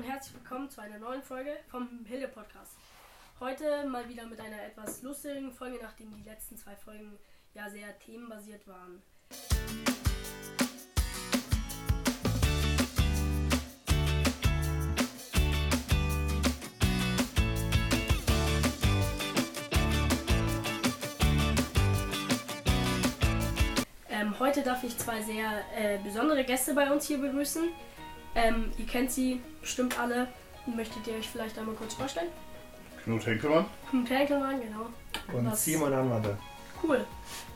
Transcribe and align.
und 0.00 0.08
herzlich 0.08 0.34
willkommen 0.34 0.70
zu 0.70 0.80
einer 0.80 0.98
neuen 0.98 1.20
Folge 1.20 1.50
vom 1.68 2.06
Hilde 2.06 2.26
Podcast. 2.26 2.72
Heute 3.38 3.86
mal 3.86 4.08
wieder 4.08 4.24
mit 4.24 4.40
einer 4.40 4.62
etwas 4.62 5.02
lustigen 5.02 5.52
Folge, 5.52 5.78
nachdem 5.82 6.10
die 6.14 6.22
letzten 6.22 6.56
zwei 6.56 6.74
Folgen 6.74 7.18
ja 7.52 7.68
sehr 7.68 7.98
themenbasiert 7.98 8.66
waren. 8.66 9.02
Ähm, 24.08 24.38
heute 24.38 24.62
darf 24.62 24.82
ich 24.82 24.96
zwei 24.96 25.20
sehr 25.20 25.62
äh, 25.76 25.98
besondere 26.02 26.42
Gäste 26.44 26.72
bei 26.72 26.90
uns 26.90 27.06
hier 27.06 27.18
begrüßen. 27.18 27.68
Ähm, 28.34 28.70
ihr 28.78 28.86
kennt 28.86 29.10
sie 29.10 29.40
bestimmt 29.60 29.98
alle. 29.98 30.28
Möchtet 30.66 31.06
ihr 31.06 31.14
euch 31.14 31.28
vielleicht 31.28 31.58
einmal 31.58 31.74
kurz 31.74 31.94
vorstellen? 31.94 32.28
Knut 33.04 33.26
Henkelmann. 33.26 33.64
Knut 33.90 34.10
Henkelmann, 34.10 34.60
genau. 34.60 34.86
Und 35.36 35.50
Was- 35.50 35.64
Simon 35.64 35.92
Anwander. 35.92 36.38
Cool. 36.82 37.04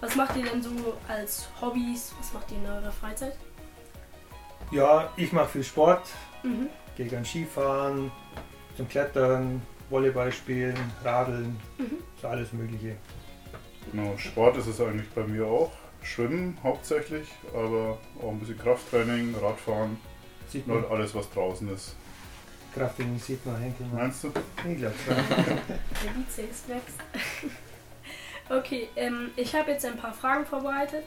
Was 0.01 0.17
macht 0.17 0.37
ihr 0.37 0.45
denn 0.45 0.63
so 0.63 0.71
als 1.09 1.49
Hobbys? 1.61 2.13
Was 2.19 2.33
macht 2.33 2.51
ihr 2.51 2.59
in 2.59 2.67
eurer 2.67 2.91
Freizeit? 2.93 3.37
Ja, 4.71 5.11
ich 5.17 5.33
mache 5.33 5.49
viel 5.49 5.65
Sport, 5.65 6.09
Mhm. 6.43 6.69
gehe 6.97 7.07
gern 7.07 7.25
Skifahren, 7.25 8.11
zum 8.77 8.89
Klettern, 8.89 9.63
Volleyball 9.91 10.33
spielen, 10.33 10.77
Radeln, 11.05 11.59
Mhm. 11.79 11.99
so 12.21 12.29
alles 12.29 12.53
Mögliche. 12.53 12.97
Genau, 13.93 14.17
Sport 14.17 14.57
ist 14.57 14.67
es 14.67 14.81
eigentlich 14.81 15.09
bei 15.11 15.23
mir 15.25 15.47
auch. 15.47 15.71
Schwimmen 16.03 16.59
hauptsächlich, 16.63 17.29
aber 17.55 17.99
auch 18.23 18.31
ein 18.31 18.41
bisschen 18.41 18.59
Krafttraining, 18.59 19.35
Radfahren, 19.41 19.99
Sieht 20.55 20.69
nur 20.69 20.83
man, 20.83 20.91
alles 20.93 21.13
was 21.17 21.29
draußen 21.31 21.69
ist. 21.75 21.97
Krafttraining 22.75 23.19
sieht 23.19 23.45
man, 23.45 23.57
Henkelmann. 23.61 24.03
Meinst 24.03 24.23
du? 24.23 24.29
Ich 24.69 24.79
glaube 24.79 24.95
schon. 25.05 25.17
Okay, 28.49 28.89
ähm, 28.95 29.33
ich 29.35 29.53
habe 29.53 29.73
jetzt 29.73 29.85
ein 29.85 29.97
paar 29.97 30.13
Fragen 30.13 30.47
vorbereitet 30.47 31.03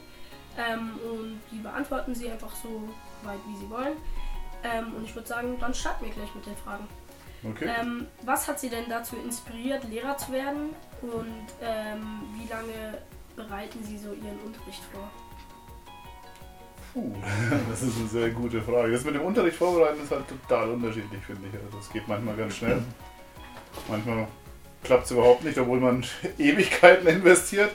ähm, 0.58 1.00
und 1.10 1.40
die 1.50 1.60
beantworten 1.60 2.14
Sie 2.14 2.30
einfach 2.30 2.54
so 2.56 2.90
weit, 3.24 3.40
wie 3.48 3.56
Sie 3.56 3.70
wollen. 3.70 3.96
Ähm, 4.66 4.94
und 4.96 5.06
ich 5.06 5.16
würde 5.16 5.30
sagen, 5.30 5.56
dann 5.62 5.74
starten 5.74 6.04
wir 6.04 6.12
gleich 6.12 6.36
mit 6.36 6.46
den 6.46 6.58
Fragen. 6.58 6.86
Okay. 7.50 7.70
Ähm, 7.80 8.08
was 8.24 8.50
hat 8.50 8.60
Sie 8.60 8.70
denn 8.70 8.90
dazu 8.90 9.16
inspiriert, 9.16 9.86
Lehrer 9.86 10.18
zu 10.18 10.34
werden? 10.34 10.72
Und 11.02 11.48
ähm, 11.62 12.24
wie 12.34 12.50
lange 12.50 12.98
bereiten 13.38 13.82
Sie 13.82 13.98
so 13.98 14.12
Ihren 14.12 14.40
Unterricht 14.46 14.84
vor? 14.92 15.10
Puh, 16.94 17.14
das 17.70 17.84
ist 17.84 17.98
eine 17.98 18.08
sehr 18.08 18.30
gute 18.32 18.62
Frage. 18.62 18.92
Das 18.92 19.04
mit 19.04 19.16
dem 19.16 19.22
Unterricht 19.22 19.58
vorbereiten 19.58 20.02
ist 20.04 20.12
halt 20.12 20.26
total 20.28 20.72
unterschiedlich, 20.72 21.24
finde 21.26 21.48
ich. 21.48 21.54
Also 21.66 21.78
das 21.78 21.90
geht 21.90 22.08
manchmal 22.08 22.36
ganz 22.36 22.56
schnell. 22.56 22.82
Manchmal 23.88 24.28
klappt 24.84 25.06
es 25.06 25.12
überhaupt 25.12 25.44
nicht, 25.44 25.58
obwohl 25.58 25.80
man 25.80 26.04
Ewigkeiten 26.38 27.08
investiert. 27.08 27.72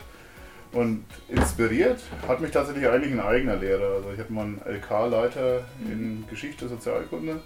Und 0.73 1.05
inspiriert 1.29 2.01
hat 2.27 2.41
mich 2.41 2.51
tatsächlich 2.51 2.89
eigentlich 2.89 3.13
ein 3.13 3.21
eigener 3.21 3.57
Lehrer. 3.57 3.97
Also 3.97 4.11
ich 4.13 4.19
hatte 4.19 4.33
mal 4.33 4.45
einen 4.45 4.63
LK-Leiter 4.65 5.65
in 5.85 6.25
Geschichte, 6.31 6.67
Sozialkunde. 6.67 7.43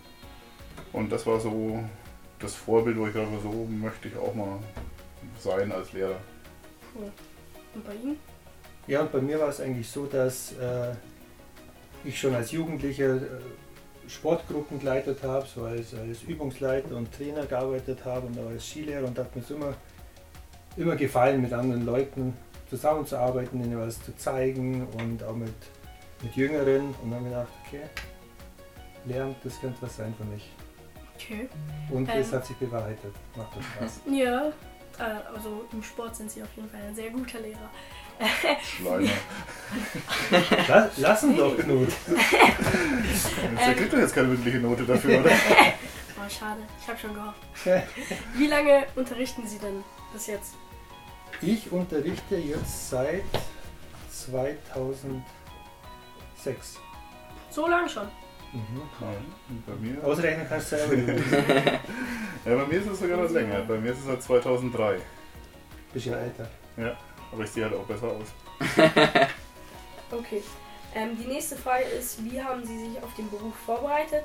Und 0.93 1.11
das 1.11 1.27
war 1.27 1.41
so 1.41 1.83
das 2.39 2.55
Vorbild, 2.55 2.97
wo 2.97 3.07
ich 3.07 3.15
dachte, 3.15 3.39
so 3.43 3.67
möchte 3.69 4.09
ich 4.09 4.17
auch 4.17 4.33
mal 4.33 4.59
sein 5.41 5.73
als 5.73 5.93
Lehrer. 5.93 6.21
Cool. 6.95 7.11
Und 7.75 7.85
bei 7.85 7.95
Ihnen? 7.95 8.17
Ja, 8.87 9.01
und 9.01 9.11
bei 9.11 9.21
mir 9.21 9.41
war 9.41 9.49
es 9.49 9.61
eigentlich 9.61 9.89
so, 9.89 10.07
dass 10.07 10.53
äh, 10.53 10.95
ich 12.07 12.19
schon 12.19 12.35
als 12.35 12.53
Jugendlicher 12.53 13.17
äh, 13.17 13.21
Sportgruppen 14.09 14.79
geleitet 14.79 15.23
habe, 15.23 15.47
so 15.47 15.65
als, 15.65 15.95
als 15.95 16.23
Übungsleiter 16.23 16.97
und 16.97 17.13
Trainer 17.13 17.45
gearbeitet 17.47 18.05
habe 18.05 18.27
und 18.27 18.39
auch 18.39 18.51
als 18.51 18.65
Skilehrer 18.65 19.07
und 19.07 19.19
hat 19.19 19.35
mir 19.35 19.43
es 19.43 19.51
immer, 19.51 19.75
immer 20.77 20.97
gefallen, 20.97 21.43
mit 21.43 21.53
anderen 21.53 21.85
Leuten 21.85 22.35
zusammenzuarbeiten, 22.71 23.63
ihnen 23.65 23.79
was 23.79 24.03
zu 24.03 24.17
zeigen 24.17 24.87
und 24.99 25.23
auch 25.25 25.35
mit, 25.35 25.55
mit 26.23 26.35
Jüngeren. 26.37 26.95
Und 27.03 27.11
dann 27.11 27.25
habe 27.25 27.25
ich 27.25 27.31
gedacht, 27.31 27.49
okay, 27.67 27.83
Lehramt, 29.07 29.37
das 29.45 29.61
könnte 29.61 29.81
was 29.83 29.97
sein 29.97 30.15
für 30.17 30.25
mich. 30.25 30.51
Okay. 31.15 31.49
Und 31.91 32.09
Ähm. 32.09 32.21
es 32.21 32.33
hat 32.33 32.45
sich 32.47 32.57
bewahrheitet. 32.57 33.15
Macht 33.37 33.57
das 33.57 33.65
Spaß. 33.65 34.01
Ja, 34.13 34.49
äh, 34.99 35.35
also 35.35 35.65
im 35.73 35.83
Sport 35.83 36.17
sind 36.17 36.31
Sie 36.31 36.43
auf 36.43 36.49
jeden 36.57 36.69
Fall 36.69 36.81
ein 36.89 36.95
sehr 36.95 37.11
guter 37.11 37.41
Lehrer. 37.41 37.71
Schleiner. 38.63 39.11
Lass, 40.69 40.99
lassen 40.99 41.37
doch, 41.37 41.57
Knut. 41.57 41.89
Jetzt 43.67 43.77
kriegt 43.77 43.93
er 43.93 44.01
jetzt 44.01 44.15
keine 44.15 44.29
mündliche 44.29 44.59
Note 44.59 44.85
dafür, 44.85 45.21
oder? 45.21 45.31
Oh, 46.19 46.29
schade. 46.29 46.61
Ich 46.81 46.89
habe 46.89 46.99
schon 46.99 47.15
gehofft. 47.15 47.41
Wie 48.35 48.47
lange 48.49 48.85
unterrichten 48.97 49.47
Sie 49.47 49.59
denn 49.59 49.85
bis 50.13 50.27
jetzt? 50.27 50.55
Ich 51.41 51.71
unterrichte 51.71 52.37
jetzt 52.37 52.91
seit 52.91 53.23
2006. 54.11 55.23
So 57.51 57.69
lang 57.69 57.89
schon. 57.89 58.09
Mhm. 58.53 58.81
Bei 59.67 59.75
mir. 59.77 60.03
Ausrechnen 60.05 60.47
kannst 60.49 60.73
du 60.73 60.77
selber. 60.79 60.97
Ja, 62.45 62.55
bei 62.57 62.67
mir 62.67 62.79
ist 62.81 62.87
es 62.87 62.99
sogar 62.99 63.19
noch 63.19 63.31
länger. 63.31 63.61
Bei 63.61 63.77
mir 63.79 63.93
ist 63.93 63.99
es 63.99 64.07
seit 64.07 64.23
2003. 64.23 64.99
Bist 65.93 66.07
ja 66.07 66.17
älter. 66.17 66.49
Aber 67.31 67.45
ich 67.45 67.51
sehe 67.51 67.65
halt 67.65 67.75
auch 67.75 67.85
besser 67.85 68.07
aus. 68.09 68.29
Okay. 70.11 70.43
Ähm, 70.95 71.17
die 71.19 71.27
nächste 71.27 71.57
Frage 71.57 71.85
ist, 71.85 72.25
wie 72.25 72.41
haben 72.41 72.65
Sie 72.65 72.79
sich 72.79 73.03
auf 73.03 73.15
den 73.15 73.29
Beruf 73.31 73.55
vorbereitet? 73.65 74.25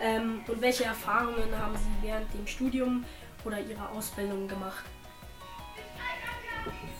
Ähm, 0.00 0.40
und 0.46 0.60
welche 0.60 0.84
Erfahrungen 0.84 1.56
haben 1.58 1.74
Sie 1.76 2.06
während 2.06 2.32
dem 2.34 2.46
Studium 2.46 3.04
oder 3.44 3.60
Ihrer 3.60 3.90
Ausbildung 3.90 4.48
gemacht? 4.48 4.84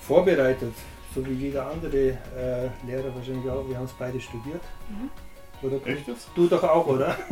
Vorbereitet, 0.01 0.75
so 1.15 1.27
wie 1.27 1.33
jeder 1.33 1.67
andere 1.67 1.97
äh, 2.37 2.87
Lehrer 2.87 3.15
wahrscheinlich 3.15 3.51
auch. 3.51 3.69
Wir 3.69 3.77
haben 3.77 3.85
es 3.85 3.93
beide 3.93 4.21
studiert. 4.21 4.63
Mhm. 4.89 5.11
Oder? 5.63 5.87
Echt 5.87 6.09
jetzt? 6.09 6.29
Du 6.35 6.47
doch 6.47 6.63
auch, 6.63 6.87
oder? 6.87 7.17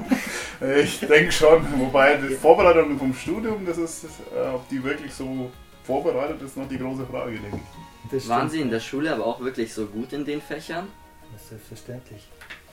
Ich 0.82 0.98
denke 0.98 1.30
schon. 1.30 1.64
Wobei 1.78 2.16
die 2.16 2.34
Vorbereitung 2.34 2.98
vom 2.98 3.14
Studium, 3.14 3.64
das 3.64 3.78
ist, 3.78 4.04
äh, 4.34 4.48
ob 4.52 4.68
die 4.68 4.82
wirklich 4.82 5.14
so 5.14 5.52
vorbereitet 5.88 6.42
ist, 6.42 6.54
noch 6.56 6.68
die 6.68 6.78
große 6.78 7.06
Frage, 7.06 7.32
denke 7.38 7.56
ich. 7.56 8.10
Das 8.12 8.28
Waren. 8.28 8.48
Sie 8.50 8.60
in 8.60 8.70
der 8.70 8.80
Schule 8.80 9.12
aber 9.14 9.24
auch 9.26 9.40
wirklich 9.40 9.72
so 9.72 9.86
gut 9.86 10.12
in 10.12 10.24
den 10.24 10.40
Fächern? 10.42 10.86
Das 11.32 11.42
ist 11.42 11.48
selbstverständlich. 11.48 12.28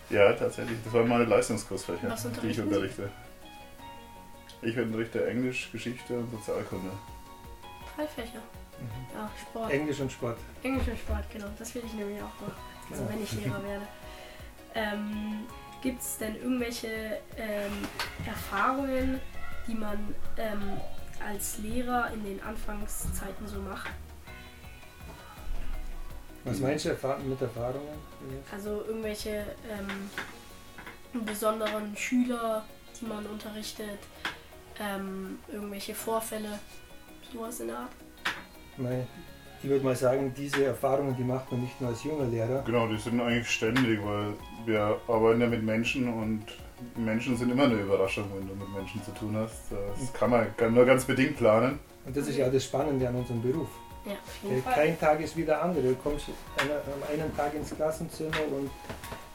Ja, 0.09 0.33
tatsächlich. 0.33 0.77
Das 0.83 0.93
waren 0.93 1.07
meine 1.07 1.23
Leistungskursfächer, 1.25 2.13
die 2.43 2.47
ich 2.49 2.59
unterrichte. 2.59 3.09
Ich 4.61 4.77
unterrichte 4.77 5.25
Englisch, 5.27 5.69
Geschichte 5.71 6.13
und 6.19 6.29
Sozialkunde. 6.31 6.91
Drei 7.95 8.05
Fächer. 8.07 8.41
Mhm. 8.79 9.15
Ja, 9.15 9.31
Sport. 9.41 9.71
Englisch 9.71 9.99
und 10.01 10.11
Sport. 10.11 10.37
Englisch 10.63 10.87
und 10.87 10.99
Sport, 10.99 11.23
genau. 11.31 11.47
Das 11.57 11.73
will 11.73 11.83
ich 11.85 11.93
nämlich 11.93 12.19
auch 12.21 12.41
machen. 12.41 12.53
Also 12.91 13.03
Ja. 13.03 13.09
wenn 13.09 13.23
ich 13.23 13.31
Lehrer 13.31 13.63
werde. 13.63 13.87
Ähm, 14.75 15.45
Gibt 15.81 16.01
es 16.01 16.17
denn 16.17 16.35
irgendwelche 16.35 16.87
ähm, 17.37 17.71
Erfahrungen, 18.25 19.19
die 19.67 19.75
man 19.75 19.97
ähm, 20.37 20.61
als 21.25 21.57
Lehrer 21.59 22.11
in 22.13 22.23
den 22.23 22.41
Anfangszeiten 22.41 23.47
so 23.47 23.59
macht? 23.59 23.89
Was 26.43 26.59
meinst 26.59 26.85
du 26.85 26.89
mit 26.89 27.41
Erfahrungen? 27.41 27.97
Also 28.51 28.83
irgendwelche 28.87 29.43
ähm, 29.67 30.09
besonderen 31.25 31.97
Schüler, 31.97 32.63
die 32.99 33.05
man 33.05 33.25
unterrichtet, 33.25 33.99
ähm, 34.79 35.39
irgendwelche 35.51 35.95
Vorfälle, 35.95 36.59
sowas 37.33 37.59
in 37.61 37.67
der 37.67 37.79
Art? 37.79 37.91
Nein. 38.77 39.07
Ich 39.63 39.69
würde 39.69 39.83
mal 39.83 39.95
sagen, 39.95 40.31
diese 40.37 40.65
Erfahrungen, 40.65 41.15
die 41.15 41.23
macht 41.23 41.51
man 41.51 41.61
nicht 41.61 41.81
nur 41.81 41.89
als 41.89 42.03
junger 42.03 42.25
Lehrer. 42.25 42.61
Genau, 42.65 42.87
die 42.87 42.97
sind 42.97 43.19
eigentlich 43.19 43.49
ständig, 43.49 43.99
weil 44.05 44.33
wir 44.65 44.97
arbeiten 45.07 45.41
ja 45.41 45.47
mit 45.47 45.63
Menschen 45.63 46.07
und 46.07 46.43
Menschen 46.97 47.37
sind 47.37 47.51
immer 47.51 47.63
eine 47.63 47.75
Überraschung, 47.75 48.25
wenn 48.35 48.47
du 48.47 48.55
mit 48.55 48.73
Menschen 48.73 49.01
zu 49.03 49.11
tun 49.11 49.35
hast. 49.37 49.71
Das 49.71 50.13
kann 50.13 50.29
man 50.29 50.47
nur 50.73 50.85
ganz 50.85 51.05
bedingt 51.05 51.37
planen. 51.37 51.79
Und 52.05 52.15
das 52.15 52.27
ist 52.27 52.37
ja 52.37 52.49
das 52.49 52.63
Spannende 52.65 53.07
an 53.07 53.15
unserem 53.15 53.41
Beruf. 53.41 53.69
Ja, 54.05 54.11
auf 54.13 54.19
jeden 54.49 54.61
Fall. 54.61 54.73
Kein 54.73 54.99
Tag 54.99 55.19
ist 55.21 55.35
wie 55.35 55.43
der 55.43 55.63
andere. 55.63 55.81
Du 55.81 55.95
kommst 55.95 56.27
an 56.59 56.69
an 56.69 57.09
einem 57.19 57.35
Tag 57.35 57.53
ins 57.55 57.75
Klassenzimmer 57.75 58.35
und 58.55 58.69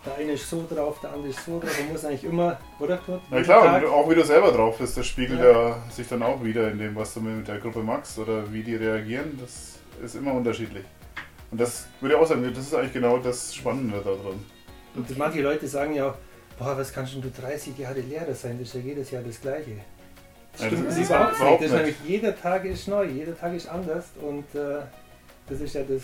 der 0.06 0.14
eine 0.16 0.32
ist 0.32 0.48
so 0.48 0.64
drauf, 0.70 1.00
der 1.02 1.12
andere 1.12 1.28
ist 1.28 1.44
so 1.44 1.58
drauf. 1.58 1.76
Man 1.80 1.92
muss 1.92 2.04
eigentlich 2.04 2.24
immer, 2.24 2.58
oder 2.78 2.96
Kurt? 2.98 3.20
Na 3.30 3.42
klar, 3.42 3.64
Tag- 3.64 3.82
und 3.84 3.90
auch 3.90 4.08
wie 4.08 4.14
du 4.14 4.24
selber 4.24 4.52
drauf 4.52 4.78
bist, 4.78 4.96
das 4.96 5.06
spiegelt 5.06 5.40
Ja. 5.40 5.68
ja. 5.68 5.82
sich 5.90 6.08
dann 6.08 6.22
auch 6.22 6.42
wieder 6.42 6.70
in 6.70 6.78
dem, 6.78 6.94
was 6.94 7.12
du 7.14 7.20
mit 7.20 7.48
der 7.48 7.58
Gruppe 7.58 7.82
machst 7.82 8.18
oder 8.18 8.50
wie 8.52 8.62
die 8.62 8.76
reagieren. 8.76 9.38
Das 9.40 9.78
ist 10.02 10.14
immer 10.14 10.32
unterschiedlich. 10.32 10.84
Und 11.50 11.60
das 11.60 11.88
würde 12.00 12.14
ich 12.14 12.20
auch 12.20 12.26
sagen, 12.26 12.48
das 12.54 12.64
ist 12.64 12.74
eigentlich 12.74 12.92
genau 12.92 13.18
das 13.18 13.54
Spannende 13.54 14.00
da 14.04 14.10
Und 14.94 15.18
manche 15.18 15.40
Leute 15.42 15.66
sagen 15.68 15.94
ja, 15.94 16.14
boah, 16.58 16.76
was 16.76 16.92
kannst 16.92 17.14
denn 17.14 17.22
du 17.22 17.30
30 17.30 17.76
Jahre 17.78 18.00
Lehrer 18.00 18.34
sein? 18.34 18.58
Das 18.58 18.68
ist 18.68 18.74
ja 18.74 18.80
jedes 18.80 19.10
Jahr 19.10 19.22
das 19.22 19.40
Gleiche. 19.40 19.72
Das 20.52 20.62
Ja, 20.62 20.66
stimmt 20.66 20.86
das 20.88 20.94
das 20.94 21.02
ist 21.04 21.10
überhaupt 21.10 21.40
nicht. 21.40 21.60
Das 21.60 21.62
ist 21.70 21.72
nämlich, 21.76 21.96
jeder 22.06 22.40
Tag 22.40 22.64
ist 22.64 22.88
neu, 22.88 23.04
jeder 23.04 23.38
Tag 23.38 23.54
ist 23.54 23.68
anders 23.68 24.06
und 24.20 24.44
äh, 24.58 24.80
das 25.48 25.60
ist 25.60 25.74
ja 25.74 25.82
das 25.82 26.02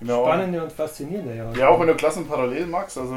Genau. 0.00 0.24
Spannende 0.24 0.62
und 0.62 0.72
Faszinierende. 0.72 1.34
Ja, 1.36 1.52
Ja, 1.52 1.68
auch 1.68 1.78
wenn 1.80 1.88
du 1.88 1.94
Klassen 1.94 2.26
parallel 2.26 2.66
machst, 2.66 2.96
also 2.96 3.16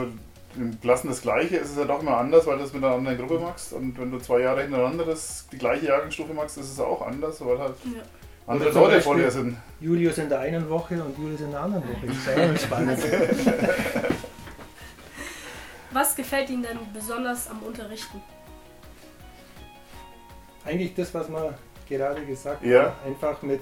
in 0.57 0.79
Klassen 0.81 1.07
das 1.07 1.21
Gleiche 1.21 1.55
ist 1.55 1.71
es 1.71 1.77
ja 1.77 1.85
doch 1.85 2.01
immer 2.01 2.17
anders, 2.17 2.45
weil 2.45 2.57
du 2.57 2.63
das 2.63 2.73
mit 2.73 2.83
einer 2.83 2.95
anderen 2.95 3.17
Gruppe 3.17 3.39
machst. 3.39 3.71
Und 3.73 3.97
wenn 3.97 4.11
du 4.11 4.19
zwei 4.19 4.41
Jahre 4.41 4.63
hintereinander 4.63 5.05
das, 5.05 5.47
die 5.51 5.57
gleiche 5.57 5.85
Jahrgangsstufe 5.87 6.33
machst, 6.33 6.57
ist 6.57 6.71
es 6.71 6.79
auch 6.81 7.01
anders, 7.07 7.39
weil 7.45 7.57
halt 7.57 7.75
Ja. 7.85 8.01
andere 8.47 8.69
Oder 8.71 8.81
Leute 8.81 9.01
vor 9.01 9.15
dir 9.15 9.31
sind. 9.31 9.55
Julius 9.79 10.17
in 10.17 10.27
der 10.27 10.39
einen 10.41 10.69
Woche 10.69 11.01
und 11.01 11.17
Julius 11.17 11.39
in 11.41 11.51
der 11.51 11.61
anderen 11.61 11.83
Woche. 11.85 12.05
Das 12.07 12.17
ist 12.17 12.27
ja 12.27 12.53
auch 12.53 12.57
spannend. 12.67 12.99
Was 15.93 16.15
gefällt 16.15 16.49
Ihnen 16.49 16.63
denn 16.63 16.79
besonders 16.93 17.49
am 17.49 17.59
Unterrichten? 17.61 18.21
Eigentlich 20.65 20.93
das, 20.95 21.13
was 21.13 21.29
man 21.29 21.53
gerade 21.87 22.25
gesagt 22.25 22.63
Ja. 22.63 22.83
hat. 22.85 22.93
Einfach 23.05 23.41
mit, 23.41 23.61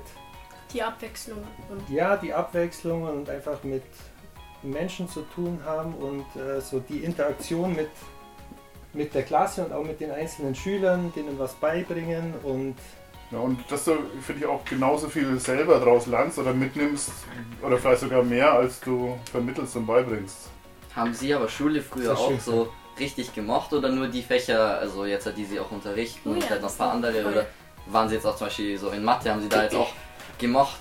Die 0.74 0.82
Abwechslung 0.82 1.44
und 1.70 1.90
ja, 1.90 2.16
die 2.16 2.34
Abwechslung 2.34 3.04
und 3.04 3.30
einfach 3.30 3.62
mit 3.64 3.84
Menschen 4.64 5.10
zu 5.10 5.22
tun 5.36 5.60
haben 5.66 5.94
und 5.96 6.26
äh, 6.40 6.62
so 6.62 6.80
die 6.80 7.04
Interaktion 7.04 7.76
mit, 7.76 7.90
mit 8.94 9.14
der 9.14 9.24
Klasse 9.24 9.66
und 9.66 9.74
auch 9.74 9.84
mit 9.84 10.00
den 10.00 10.12
einzelnen 10.12 10.54
Schülern, 10.56 11.12
denen 11.16 11.38
was 11.40 11.54
beibringen 11.56 12.34
und 12.44 12.76
Ja, 13.32 13.40
und 13.40 13.60
dass 13.72 13.86
du, 13.86 13.98
finde 14.22 14.42
ich, 14.42 14.46
auch 14.46 14.64
genauso 14.66 15.10
viel 15.10 15.38
selber 15.40 15.80
draus 15.80 16.06
lernst 16.06 16.38
oder 16.38 16.54
mitnimmst 16.54 17.12
oder 17.62 17.78
vielleicht 17.78 18.02
sogar 18.02 18.24
mehr, 18.24 18.54
als 18.54 18.80
du 18.80 19.18
vermittelst 19.32 19.76
und 19.76 19.88
beibringst. 19.88 20.50
Haben 20.96 21.14
Sie 21.14 21.34
aber 21.34 21.48
Schule 21.48 21.82
früher 21.82 22.18
auch 22.18 22.32
so 22.40 22.72
richtig 23.00 23.34
gemocht 23.34 23.72
oder 23.74 23.90
nur 23.90 24.08
die 24.08 24.22
Fächer, 24.22 24.78
also 24.80 25.06
jetzt 25.06 25.28
die 25.38 25.46
Sie 25.46 25.60
auch 25.60 25.72
unterrichten 25.72 26.30
Oh 26.30 26.34
und 26.34 26.40
ja, 26.42 26.46
vielleicht 26.48 26.62
noch 26.62 26.72
ein 26.72 26.78
paar 26.78 26.92
andere 26.92 27.22
voll. 27.24 27.32
oder 27.32 27.46
waren 27.88 28.10
Sie 28.10 28.16
jetzt 28.16 28.26
auch 28.26 28.36
zum 28.36 28.48
Beispiel 28.48 28.78
so 28.78 28.90
in 28.90 29.04
Mathe, 29.04 29.32
haben 29.32 29.42
Sie 29.42 29.50
da 29.50 29.64
jetzt 29.64 29.76
auch 29.76 29.92
gemocht, 30.38 30.80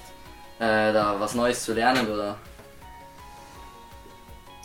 äh, 0.59 0.93
da 0.93 1.17
was 1.19 1.35
Neues 1.35 1.63
zu 1.65 1.73
lernen 1.75 2.09
oder? 2.13 2.37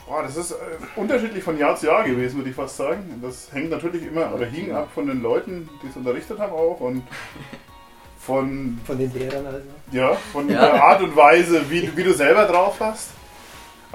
Boah, 0.08 0.22
das 0.24 0.36
ist 0.36 0.52
äh, 0.52 0.56
unterschiedlich 0.96 1.44
von 1.44 1.58
Jahr 1.58 1.76
zu 1.76 1.88
Jahr 1.88 2.04
gewesen, 2.04 2.38
würde 2.38 2.50
ich 2.50 2.56
fast 2.56 2.78
sagen. 2.78 3.20
Das 3.24 3.52
hängt 3.52 3.70
natürlich 3.72 4.04
immer 4.06 4.34
oder 4.34 4.46
hing 4.46 4.72
ab 4.74 4.90
von 4.94 5.08
den 5.08 5.22
Leuten, 5.22 5.70
die 5.82 5.88
es 5.88 5.96
unterrichtet 5.96 6.38
haben 6.40 6.54
auch 6.54 6.80
und 6.80 7.04
von, 8.20 8.80
von 8.86 8.98
den 8.98 9.14
Lehrern 9.14 9.46
also. 9.48 9.60
ja, 9.92 10.14
von 10.32 10.50
Ja. 10.50 10.62
der 10.62 10.84
Art 10.84 11.02
und 11.02 11.16
Weise, 11.16 11.70
wie, 11.70 11.82
du- 11.82 11.96
wie 11.98 12.04
du 12.04 12.14
selber 12.14 12.46
drauf 12.46 12.76
hast. 12.80 13.10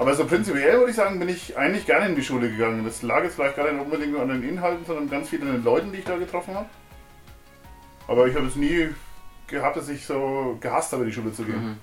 Aber 0.01 0.15
so 0.15 0.25
prinzipiell 0.25 0.79
würde 0.79 0.89
ich 0.89 0.95
sagen, 0.95 1.19
bin 1.19 1.29
ich 1.29 1.55
eigentlich 1.55 1.85
gerne 1.85 2.07
in 2.07 2.15
die 2.15 2.23
Schule 2.23 2.49
gegangen. 2.49 2.83
Das 2.83 3.03
lag 3.03 3.23
jetzt 3.23 3.35
vielleicht 3.35 3.55
gar 3.55 3.71
nicht 3.71 3.79
unbedingt 3.79 4.17
an 4.17 4.29
den 4.29 4.41
Inhalten, 4.41 4.83
sondern 4.83 5.07
ganz 5.07 5.29
viel 5.29 5.39
an 5.43 5.51
den 5.51 5.63
Leuten, 5.63 5.91
die 5.91 5.99
ich 5.99 6.05
da 6.05 6.17
getroffen 6.17 6.55
habe. 6.55 6.65
Aber 8.07 8.25
ich 8.25 8.35
habe 8.35 8.47
es 8.47 8.55
nie 8.55 8.89
gehabt, 9.45 9.77
dass 9.77 9.89
ich 9.89 10.03
so 10.03 10.57
gehasst 10.59 10.91
habe, 10.91 11.03
in 11.03 11.09
die 11.09 11.13
Schule 11.13 11.31
zu 11.31 11.43
gehen. 11.43 11.63
Mhm. 11.63 11.77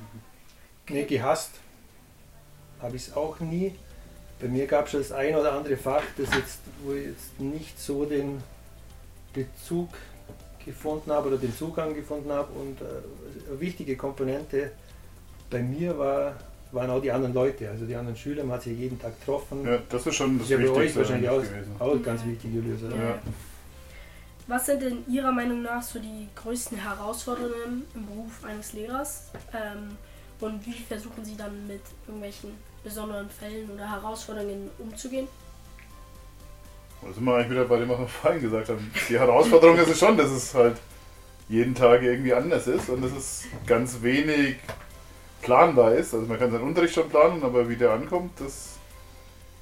Nee, 0.88 1.05
gehasst 1.05 1.61
habe 2.82 2.97
ich 2.97 3.06
es 3.06 3.15
auch 3.15 3.38
nie. 3.38 3.76
Bei 4.41 4.49
mir 4.49 4.67
gab 4.67 4.87
es 4.87 4.93
das 4.94 5.12
ein 5.12 5.37
oder 5.37 5.53
andere 5.53 5.76
Fach, 5.76 6.03
das 6.17 6.35
jetzt, 6.35 6.59
wo 6.82 6.94
ich 6.94 7.06
jetzt 7.06 7.38
nicht 7.38 7.79
so 7.79 8.05
den 8.05 8.43
Bezug 9.32 9.91
gefunden 10.64 11.12
habe 11.12 11.29
oder 11.29 11.38
den 11.38 11.55
Zugang 11.56 11.94
gefunden 11.94 12.32
habe. 12.32 12.53
Und 12.53 12.81
äh, 12.81 12.85
eine 13.49 13.61
wichtige 13.61 13.97
Komponente 13.97 14.73
bei 15.50 15.62
mir 15.62 15.97
war, 15.97 16.35
waren 16.73 16.91
auch 16.91 17.00
die 17.00 17.11
anderen 17.11 17.35
Leute, 17.35 17.69
also 17.70 17.87
die 17.87 17.94
anderen 17.94 18.17
Schüler. 18.17 18.44
Man 18.44 18.56
hat 18.56 18.62
sich 18.62 18.79
jeden 18.79 18.99
Tag 18.99 19.19
getroffen. 19.20 19.65
Ja, 19.65 19.79
das 19.88 20.06
ist 20.06 20.15
schon 20.15 20.38
das 20.38 20.47
ist 20.47 20.50
ja 20.50 20.59
Wichtigste 20.59 21.00
wahrscheinlich 21.00 21.31
auch, 21.31 21.43
gewesen. 21.43 21.73
auch 21.79 22.03
ganz 22.03 22.25
wichtig, 22.25 22.55
Julius. 22.55 22.81
Ja. 22.82 23.19
Was 24.47 24.67
sind 24.67 24.82
denn 24.82 25.05
Ihrer 25.09 25.32
Meinung 25.32 25.62
nach 25.62 25.82
so 25.82 25.99
die 25.99 26.29
größten 26.35 26.79
Herausforderungen 26.79 27.85
im 27.94 28.06
Beruf 28.06 28.44
eines 28.44 28.73
Lehrers? 28.73 29.31
Ähm, 29.53 29.97
und 30.41 30.65
wie 30.67 30.73
versuchen 30.73 31.25
Sie 31.25 31.37
dann 31.37 31.67
mit 31.67 31.82
irgendwelchen 32.06 32.50
besonderen 32.82 33.29
Fällen 33.29 33.71
oder 33.71 33.91
Herausforderungen 33.91 34.71
umzugehen? 34.79 35.29
Da 37.03 37.12
sind 37.12 37.25
wir 37.25 37.35
eigentlich 37.35 37.50
wieder 37.50 37.64
bei 37.64 37.79
dem, 37.79 37.88
was 37.88 37.99
wir 37.99 38.09
vorhin 38.09 38.41
gesagt 38.41 38.69
haben. 38.71 38.91
Die 39.09 39.19
Herausforderung 39.19 39.76
ist 39.79 39.88
es 39.88 39.99
schon, 39.99 40.17
dass 40.17 40.31
es 40.31 40.55
halt 40.55 40.76
jeden 41.49 41.75
Tag 41.75 42.03
irgendwie 42.03 42.32
anders 42.32 42.67
ist 42.67 42.88
und 42.88 43.03
dass 43.03 43.12
es 43.12 43.44
ganz 43.67 44.03
wenig 44.03 44.56
planbar 45.43 45.94
ist. 45.94 46.14
Also 46.14 46.26
man 46.26 46.38
kann 46.38 46.50
seinen 46.50 46.64
Unterricht 46.64 46.94
schon 46.94 47.08
planen, 47.08 47.43
aber 47.43 47.69
wie 47.69 47.76
der 47.76 47.90
ankommt, 47.93 48.32
das 48.40 48.76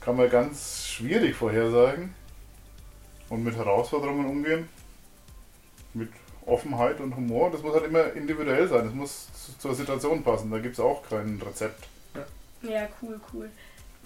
kann 0.00 0.16
man 0.16 0.30
ganz 0.30 0.86
schwierig 0.86 1.34
vorhersagen. 1.36 2.14
Und 3.28 3.42
mit 3.42 3.56
Herausforderungen 3.56 4.26
umgehen, 4.26 4.68
mit 5.94 6.10
Offenheit 6.46 7.00
und 7.00 7.16
Humor, 7.16 7.50
das 7.50 7.60
muss 7.62 7.74
halt 7.74 7.86
immer 7.86 8.12
individuell 8.12 8.68
sein. 8.68 8.84
Das 8.84 8.94
muss 8.94 9.28
zu- 9.34 9.58
zur 9.58 9.74
Situation 9.74 10.22
passen. 10.22 10.48
Da 10.50 10.58
gibt 10.60 10.74
es 10.74 10.80
auch 10.80 11.02
kein 11.08 11.40
Rezept. 11.44 11.88
Ja, 12.62 12.86
cool, 13.02 13.20
cool. 13.32 13.50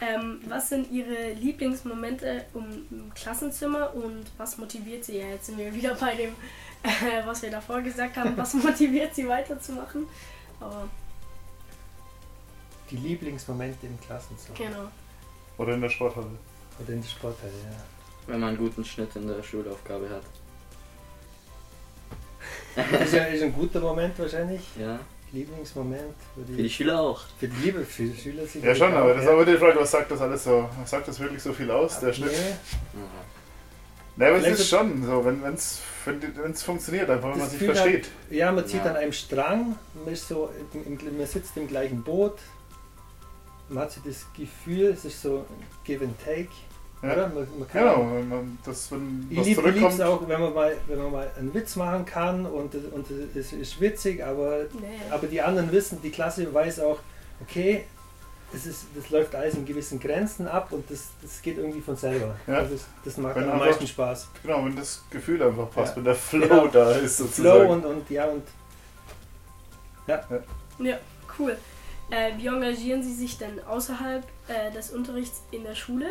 Ähm, 0.00 0.40
was 0.48 0.70
sind 0.70 0.90
Ihre 0.90 1.32
Lieblingsmomente 1.34 2.46
um, 2.54 2.64
im 2.90 3.12
Klassenzimmer 3.14 3.94
und 3.94 4.24
was 4.38 4.56
motiviert 4.56 5.04
Sie? 5.04 5.18
Ja, 5.18 5.26
jetzt 5.26 5.46
sind 5.46 5.58
wir 5.58 5.74
wieder 5.74 5.94
bei 5.94 6.14
dem, 6.14 6.30
äh, 6.82 7.26
was 7.26 7.42
wir 7.42 7.50
davor 7.50 7.82
gesagt 7.82 8.16
haben. 8.16 8.34
Was 8.38 8.54
motiviert 8.54 9.14
Sie 9.14 9.28
weiterzumachen? 9.28 10.06
Aber 10.60 10.88
Die 12.90 12.96
Lieblingsmomente 12.96 13.86
im 13.86 13.98
Klassenzimmer 14.00 14.56
genau. 14.58 14.88
Oder 15.58 15.74
in 15.74 15.80
der 15.80 15.88
Sporthalle. 15.90 16.26
oder 16.82 16.92
in 16.92 17.00
der 17.02 17.08
Sporthalle. 17.08 17.52
Ja. 17.64 17.76
Wenn 18.26 18.40
man 18.40 18.48
einen 18.50 18.58
guten 18.58 18.84
Schnitt 18.84 19.14
in 19.16 19.26
der 19.26 19.42
Schulaufgabe 19.42 20.08
hat. 20.10 20.22
Das 22.76 23.00
ist, 23.08 23.14
ja, 23.14 23.24
ist 23.24 23.42
ein 23.42 23.52
guter 23.52 23.80
Moment 23.80 24.18
wahrscheinlich. 24.18 24.60
Ja, 24.78 24.98
Lieblingsmoment 25.32 26.14
für 26.34 26.42
die, 26.42 26.54
für 26.54 26.62
die 26.62 26.70
Schüler 26.70 27.00
auch. 27.00 27.20
für 27.38 27.48
die 27.48 27.56
Liebe, 27.64 27.84
für 27.84 28.04
die 28.04 28.16
Schüler 28.20 28.46
sicher. 28.46 28.66
Ja 28.68 28.74
schon, 28.74 28.92
aber 28.94 29.14
das 29.14 29.24
ist 29.24 29.28
aber 29.30 29.44
die 29.44 29.56
Frage, 29.56 29.78
was 29.80 29.90
sagt 29.90 30.10
das 30.10 30.20
alles 30.20 30.44
so? 30.44 30.68
Was 30.80 30.90
sagt 30.90 31.06
das 31.08 31.18
wirklich 31.20 31.42
so 31.42 31.52
viel 31.52 31.70
aus, 31.70 32.00
der 32.00 32.12
Schnitt? 32.12 32.30
Nee, 32.32 33.00
Ja. 33.00 34.26
Aber 34.26 34.36
es 34.36 34.42
Vielleicht 34.44 34.60
ist 34.60 34.70
so- 34.70 34.76
schon 34.78 35.04
so, 35.04 35.24
wenn 35.24 35.54
es 35.54 35.80
wenn's 36.04 36.62
funktioniert, 36.62 37.08
einfach 37.08 37.30
wenn 37.32 37.38
man 37.38 37.48
sich 37.48 37.62
versteht. 37.62 38.08
Ja, 38.28 38.50
man 38.52 38.66
zieht 38.66 38.84
Ja. 38.84 38.90
an 38.90 38.96
einem 38.96 39.12
Strang, 39.12 39.76
man, 40.04 40.12
ist 40.12 40.28
so, 40.28 40.50
im, 40.74 40.98
im, 40.98 41.16
man 41.18 41.26
sitzt 41.26 41.56
im 41.56 41.66
gleichen 41.68 42.02
Boot, 42.02 42.38
man 43.70 43.84
hat 43.84 43.92
so 43.92 44.00
das 44.04 44.26
Gefühl, 44.36 44.86
es 44.88 45.04
ist 45.04 45.22
so 45.22 45.46
Give 45.84 46.04
and 46.04 46.14
Take. 46.24 46.48
Ja. 47.02 47.12
Oder? 47.14 47.28
Man, 47.28 47.46
man 47.58 47.68
kann 47.68 47.82
Genau, 47.82 48.12
wenn 48.14 48.28
man 48.28 48.58
das, 48.64 48.92
wenn 48.92 49.26
Ich 49.30 49.38
was 49.38 49.46
liebe 49.46 49.62
zurückkommt. 49.62 49.94
es 49.94 50.00
auch, 50.02 50.28
wenn 50.28 50.40
man, 50.40 50.52
mal, 50.52 50.76
wenn 50.86 50.98
man 50.98 51.12
mal 51.12 51.30
einen 51.38 51.54
Witz 51.54 51.76
machen 51.76 52.04
kann 52.04 52.44
und, 52.44 52.74
und 52.74 53.06
es 53.34 53.52
ist 53.54 53.80
witzig, 53.80 54.22
aber, 54.22 54.64
Nee. 54.78 54.86
aber 55.10 55.26
die 55.26 55.40
anderen 55.40 55.72
wissen, 55.72 56.02
die 56.02 56.10
Klasse 56.10 56.52
weiß 56.52 56.80
auch, 56.80 56.98
okay, 57.40 57.84
das, 58.52 58.66
ist, 58.66 58.86
das 58.94 59.08
läuft 59.10 59.34
alles 59.34 59.54
in 59.54 59.64
gewissen 59.64 59.98
Grenzen 59.98 60.46
ab 60.46 60.72
und 60.72 60.90
das, 60.90 61.08
das 61.22 61.40
geht 61.40 61.56
irgendwie 61.56 61.80
von 61.80 61.96
selber. 61.96 62.34
Ja. 62.46 62.60
Das, 62.62 62.70
ist, 62.72 62.86
das 63.04 63.16
macht 63.16 63.36
Wenn 63.36 63.44
am 63.44 63.52
einfach- 63.52 63.66
meisten 63.66 63.86
Spaß. 63.86 64.28
Genau, 64.42 64.64
wenn 64.66 64.76
das 64.76 65.02
Gefühl 65.08 65.42
einfach 65.42 65.70
passt, 65.70 65.92
Ja. 65.92 65.96
wenn 65.96 66.04
der 66.04 66.14
Flow 66.16 66.40
Genau. 66.48 66.66
da 66.66 66.90
ist 66.92 67.16
Flow 67.16 67.26
sozusagen. 67.26 67.70
und, 67.70 67.84
und 67.86 68.10
ja 68.10 68.26
und 68.26 68.42
Ja, 70.06 70.98
cool. 71.38 71.56
Äh, 72.10 72.36
wie 72.38 72.48
engagieren 72.48 73.02
Sie 73.02 73.14
sich 73.14 73.38
denn 73.38 73.62
außerhalb 73.64 74.26
äh, 74.48 74.72
des 74.72 74.90
Unterrichts 74.90 75.42
in 75.50 75.62
der 75.62 75.74
Schule? 75.74 76.10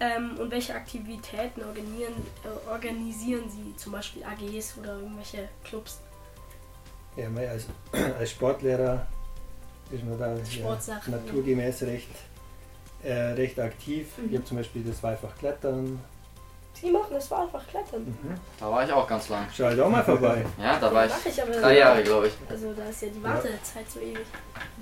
Ähm, 0.00 0.36
und 0.38 0.50
welche 0.50 0.74
Aktivitäten 0.74 1.62
organisieren, 1.62 2.14
äh, 2.44 2.70
organisieren 2.70 3.48
Sie, 3.48 3.74
zum 3.76 3.92
Beispiel 3.92 4.22
AGs 4.24 4.76
oder 4.78 4.98
irgendwelche 4.98 5.48
Clubs? 5.62 6.00
Ja, 7.16 7.28
als, 7.48 7.66
als 8.18 8.30
Sportlehrer 8.30 9.06
ist 9.90 10.04
man 10.04 10.18
da 10.18 10.34
ja, 10.34 10.78
naturgemäß 11.06 11.82
recht, 11.82 12.08
äh, 13.02 13.12
recht 13.12 13.58
aktiv. 13.60 14.08
Mhm. 14.18 14.28
Ich 14.28 14.36
habe 14.36 14.44
zum 14.44 14.56
Beispiel 14.58 14.82
das 14.82 14.98
Zweifach-Klettern. 14.98 16.00
Sie 16.80 16.90
machen 16.90 17.06
das 17.12 17.30
war 17.30 17.42
einfach 17.44 17.66
Klettern. 17.68 18.02
Mhm. 18.02 18.34
Da 18.60 18.70
war 18.70 18.84
ich 18.84 18.92
auch 18.92 19.06
ganz 19.08 19.28
lang. 19.28 19.46
Schau 19.56 19.64
halt 19.64 19.80
auch 19.80 19.88
mal 19.88 20.02
vorbei. 20.04 20.44
Ja, 20.60 20.78
da 20.78 20.92
war 20.92 21.06
ich 21.06 21.12
ich 21.24 21.40
aber 21.42 21.52
drei 21.52 21.78
Jahre, 21.78 22.02
glaube 22.02 22.26
ich. 22.26 22.32
Also 22.50 22.72
da 22.76 22.84
ist 22.90 23.00
ja 23.02 23.08
die 23.08 23.22
Wartezeit 23.22 23.88
so 23.88 24.00
ewig. 24.00 24.18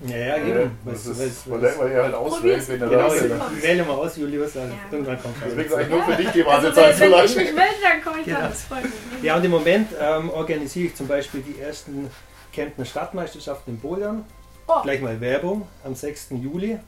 Ja, 0.07 0.17
ja, 0.17 0.37
Ja, 0.39 0.47
eben. 0.47 0.79
das 0.85 1.09
Was- 1.11 1.19
ist, 1.19 1.51
was- 1.51 1.63
er, 1.63 1.79
weil 1.79 1.93
er 1.93 2.03
halt 2.05 2.15
auswählt, 2.15 2.41
Probier's. 2.41 2.69
wenn 2.69 2.83
er 2.83 2.89
Genau, 2.89 3.09
da 3.09 3.15
ist. 3.15 3.29
Ja. 3.29 3.51
ich 3.57 3.63
wähle 3.63 3.85
mal 3.85 3.93
aus, 3.95 4.17
Julius. 4.17 4.57
Also 4.57 4.69
Ja. 4.73 4.75
Irgendwann 4.91 5.23
kommt 5.23 5.35
Deswegen 5.45 5.61
es. 5.61 5.67
ist 5.67 5.75
eigentlich 5.75 5.91
nur 5.91 6.03
für 6.03 6.17
dich 6.23 6.31
die 6.31 6.45
Also 6.45 6.67
Wartezeit 6.67 7.01
wenn, 7.01 7.11
so 7.11 7.17
wenn 7.17 7.25
ich 7.25 7.35
lang. 7.37 7.45
mich 7.45 7.55
melde, 7.55 7.75
dann 7.83 8.03
komme 8.03 8.19
ich 8.21 8.25
Genau. 8.25 8.39
dran. 8.41 8.51
Das 8.51 8.63
freut 8.65 8.85
mich. 8.85 8.93
Ja, 9.23 9.37
und 9.37 9.45
im 9.45 9.51
Moment 9.51 9.89
ähm, 10.01 10.31
organisiere 10.31 10.87
ich 10.87 10.95
zum 10.97 11.07
Beispiel 11.07 11.43
die 11.43 11.61
ersten 11.61 12.11
Kemptner 12.53 12.85
Stadtmeisterschaften 12.85 13.75
in 13.75 13.81
Bouldern. 13.81 14.25
Oh. 14.67 14.81
Gleich 14.83 15.01
mal 15.01 15.21
Werbung 15.21 15.69
am 15.85 15.95
6. 15.95 16.29
Juli. 16.43 16.79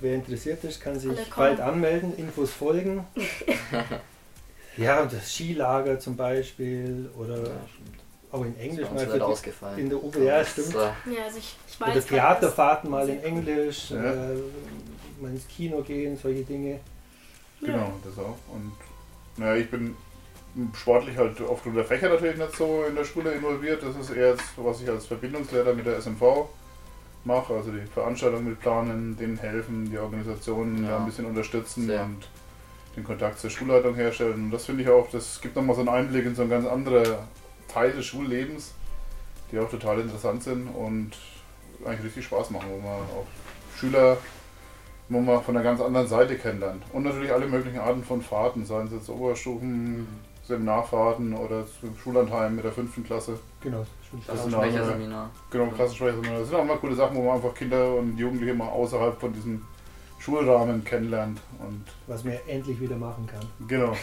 Wer 0.00 0.14
interessiert 0.16 0.64
ist, 0.64 0.80
kann 0.82 0.98
sich 0.98 1.10
bald 1.36 1.60
anmelden, 1.60 2.16
Infos 2.16 2.50
folgen. 2.50 3.06
ja, 4.76 5.00
und 5.02 5.12
das 5.12 5.32
Skilager 5.32 5.98
zum 5.98 6.16
Beispiel 6.16 7.10
oder 7.18 7.36
Ja, 7.42 7.50
auch 8.32 8.44
in 8.44 8.58
Englisch 8.58 8.90
mal 8.90 9.06
für 9.06 9.24
ausgefallen. 9.24 9.78
in 9.78 9.88
der 9.88 10.02
UB, 10.02 10.16
ja, 10.16 10.44
stimmt. 10.44 10.74
äh, 10.74 10.78
Ja, 10.78 11.24
also 11.26 11.38
ich, 11.38 11.56
ich 11.68 11.80
weiß 11.80 11.88
Oder 11.90 12.00
grad, 12.00 12.08
Theaterfahrten 12.40 12.90
mal 12.90 13.08
in. 13.08 13.22
Englisch, 13.22 13.90
Ja. 13.90 14.02
äh, 14.12 14.36
mal 15.20 15.30
ins 15.30 15.46
Kino 15.48 15.80
gehen, 15.82 16.16
solche 16.16 16.42
Dinge. 16.42 16.80
Ja. 17.60 17.66
Genau, 17.68 17.92
das 18.04 18.18
auch. 18.18 18.36
Und 18.52 18.72
naja, 19.36 19.56
ich 19.56 19.70
bin 19.70 19.94
sportlich 20.74 21.16
halt 21.16 21.40
aufgrund 21.40 21.76
der 21.76 21.84
Fächer 21.84 22.08
natürlich 22.08 22.36
nicht 22.36 22.56
so 22.56 22.84
in 22.88 22.94
der 22.94 23.04
Schule 23.04 23.32
involviert. 23.32 23.82
Das 23.82 23.96
ist 23.96 24.10
eher, 24.14 24.30
jetzt, 24.30 24.44
was 24.56 24.80
ich 24.82 24.88
als 24.88 25.06
Verbindungslehrer 25.06 25.72
mit 25.74 25.86
der 25.86 25.96
SMV 26.00 26.46
mache. 27.24 27.54
Also 27.54 27.70
die 27.72 27.80
Veranstaltungen 27.92 28.50
mit 28.50 28.60
planen, 28.60 29.16
denen 29.16 29.36
helfen, 29.38 29.90
die 29.90 29.98
Organisationen 29.98 30.84
Ja. 30.84 30.90
da 30.90 30.98
ein 30.98 31.06
bisschen 31.06 31.26
unterstützen 31.26 31.86
Sehr. 31.86 32.04
und 32.04 32.28
den 32.96 33.04
Kontakt 33.04 33.38
zur 33.38 33.50
Schulleitung 33.50 33.94
herstellen. 33.94 34.44
Und 34.44 34.50
das 34.50 34.66
finde 34.66 34.82
ich 34.82 34.88
auch, 34.88 35.08
das 35.10 35.40
gibt 35.40 35.56
nochmal 35.56 35.74
so 35.76 35.80
einen 35.82 35.90
Einblick 35.90 36.26
in 36.26 36.34
so 36.34 36.42
einen 36.42 36.50
ganz 36.50 36.66
anderen 36.66 37.16
Teil 37.68 37.92
des 37.92 38.06
Schullebens, 38.06 38.72
die 39.50 39.58
auch 39.58 39.68
total 39.70 40.00
interessant 40.00 40.42
sind 40.42 40.68
und 40.68 41.12
eigentlich 41.84 42.04
richtig 42.04 42.24
Spaß 42.26 42.50
machen, 42.50 42.66
wo 42.70 42.78
man 42.78 42.98
auch 43.02 43.26
Schüler 43.78 44.16
wo 45.10 45.20
man 45.20 45.42
von 45.42 45.54
einer 45.54 45.62
ganz 45.62 45.82
anderen 45.82 46.06
Seite 46.06 46.34
kennenlernt. 46.38 46.82
Und 46.94 47.02
natürlich 47.02 47.30
alle 47.30 47.46
möglichen 47.46 47.78
Arten 47.78 48.02
von 48.02 48.22
Fahrten, 48.22 48.64
seien 48.64 48.86
es 48.86 48.92
jetzt 48.94 49.10
Oberstufen, 49.10 50.06
Seminarfahrten 50.48 51.34
oder 51.34 51.64
zum 51.78 51.94
Schullandheim 51.98 52.54
mit 52.56 52.64
der 52.64 52.72
fünften 52.72 53.04
Klasse. 53.04 53.38
Genau. 53.60 53.80
Das 53.80 54.26
Das 54.26 54.38
sind 54.42 54.48
ist 54.48 54.54
auch 54.54 54.62
ein 54.62 54.68
immer- 54.70 54.78
Sprecherseminar. 54.78 55.30
Genau, 55.50 55.66
Klassensprecherseminar. 55.66 56.38
Das 56.38 56.48
sind 56.48 56.56
auch 56.58 56.64
mal 56.64 56.78
coole 56.78 56.94
Sachen, 56.94 57.16
wo 57.16 57.22
man 57.26 57.36
einfach 57.36 57.54
Kinder 57.54 57.94
und 57.96 58.16
Jugendliche 58.16 58.54
mal 58.54 58.68
außerhalb 58.68 59.20
von 59.20 59.32
diesem 59.34 59.62
Schulrahmen 60.24 60.82
kennenlernt. 60.84 61.40
Und 61.58 61.84
Was 62.06 62.24
man 62.24 62.38
endlich 62.46 62.80
wieder 62.80 62.96
machen 62.96 63.26
kann. 63.26 63.68
genau. 63.68 63.96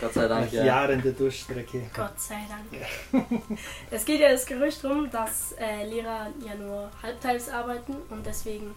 Gott 0.00 0.14
sei 0.14 0.28
Dank, 0.28 0.46
Nach 0.46 0.52
ja. 0.52 0.64
Jahren 0.64 1.02
der 1.02 1.12
Durchstrecke. 1.12 1.82
Gott 1.94 2.18
sei 2.18 2.46
Dank. 2.48 3.22
es 3.90 4.04
geht 4.06 4.20
ja 4.20 4.30
das 4.30 4.46
Gerücht 4.46 4.82
rum, 4.82 5.10
dass 5.10 5.52
äh, 5.52 5.84
Lehrer 5.84 6.28
ja 6.44 6.54
nur 6.54 6.90
halbteils 7.02 7.50
arbeiten 7.50 7.96
und 8.08 8.24
deswegen 8.24 8.74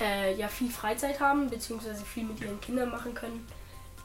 äh, 0.00 0.34
ja 0.34 0.48
viel 0.48 0.70
Freizeit 0.70 1.20
haben, 1.20 1.50
beziehungsweise 1.50 2.02
viel 2.04 2.24
mit 2.24 2.40
ihren 2.40 2.58
Kindern 2.60 2.90
machen 2.90 3.12
können. 3.12 3.46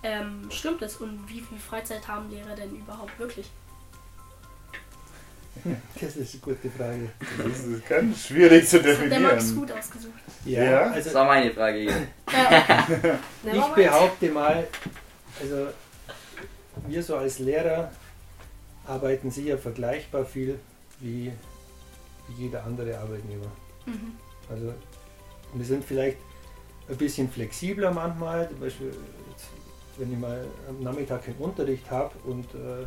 Ähm, 0.04 0.50
stimmt 0.50 0.82
das? 0.82 0.98
Und 0.98 1.24
wie 1.30 1.40
viel 1.40 1.58
Freizeit 1.58 2.06
haben 2.08 2.30
Lehrer 2.30 2.56
denn 2.56 2.76
überhaupt 2.76 3.18
wirklich? 3.18 3.50
Das 6.00 6.16
ist 6.16 6.34
eine 6.34 6.42
gute 6.42 6.70
Frage. 6.70 7.10
Das 7.38 7.60
ist 7.60 7.88
ganz 7.88 8.28
schwierig 8.28 8.68
zu 8.68 8.82
Das 8.82 8.98
hat 8.98 9.12
der 9.12 9.20
Max 9.20 9.46
definieren. 9.46 9.68
gut 9.68 9.78
ausgesucht. 9.78 10.14
Ja? 10.46 10.88
Das 10.88 10.96
also 10.96 11.14
war 11.14 11.26
meine 11.26 11.52
Frage 11.52 11.78
hier. 11.80 12.08
Ja, 12.32 12.88
ich 13.54 13.66
behaupte 13.76 14.30
mal, 14.32 14.68
also 15.40 15.68
wir 16.88 17.04
so 17.04 17.18
als 17.18 17.40
Lehrer 17.40 17.92
arbeiten 18.88 19.30
sicher 19.30 19.58
vergleichbar 19.58 20.26
viel 20.26 20.60
wie, 21.00 21.32
wie 22.28 22.44
jeder 22.44 22.64
andere 22.64 22.98
Arbeitnehmer. 22.98 23.52
Mhm. 23.86 24.14
Also 24.50 24.74
wir 25.54 25.66
sind 25.66 25.84
vielleicht 25.84 26.18
ein 26.90 26.98
bisschen 26.98 27.30
flexibler 27.30 27.92
manchmal. 27.92 28.50
Zum 28.50 28.60
Beispiel, 28.60 28.88
jetzt, 29.32 29.50
wenn 29.98 30.12
ich 30.12 30.18
mal 30.18 30.46
am 30.68 30.82
Nachmittag 30.84 31.26
keinen 31.26 31.38
Unterricht 31.38 31.90
habe 31.92 32.12
und 32.24 32.46
äh, 32.56 32.86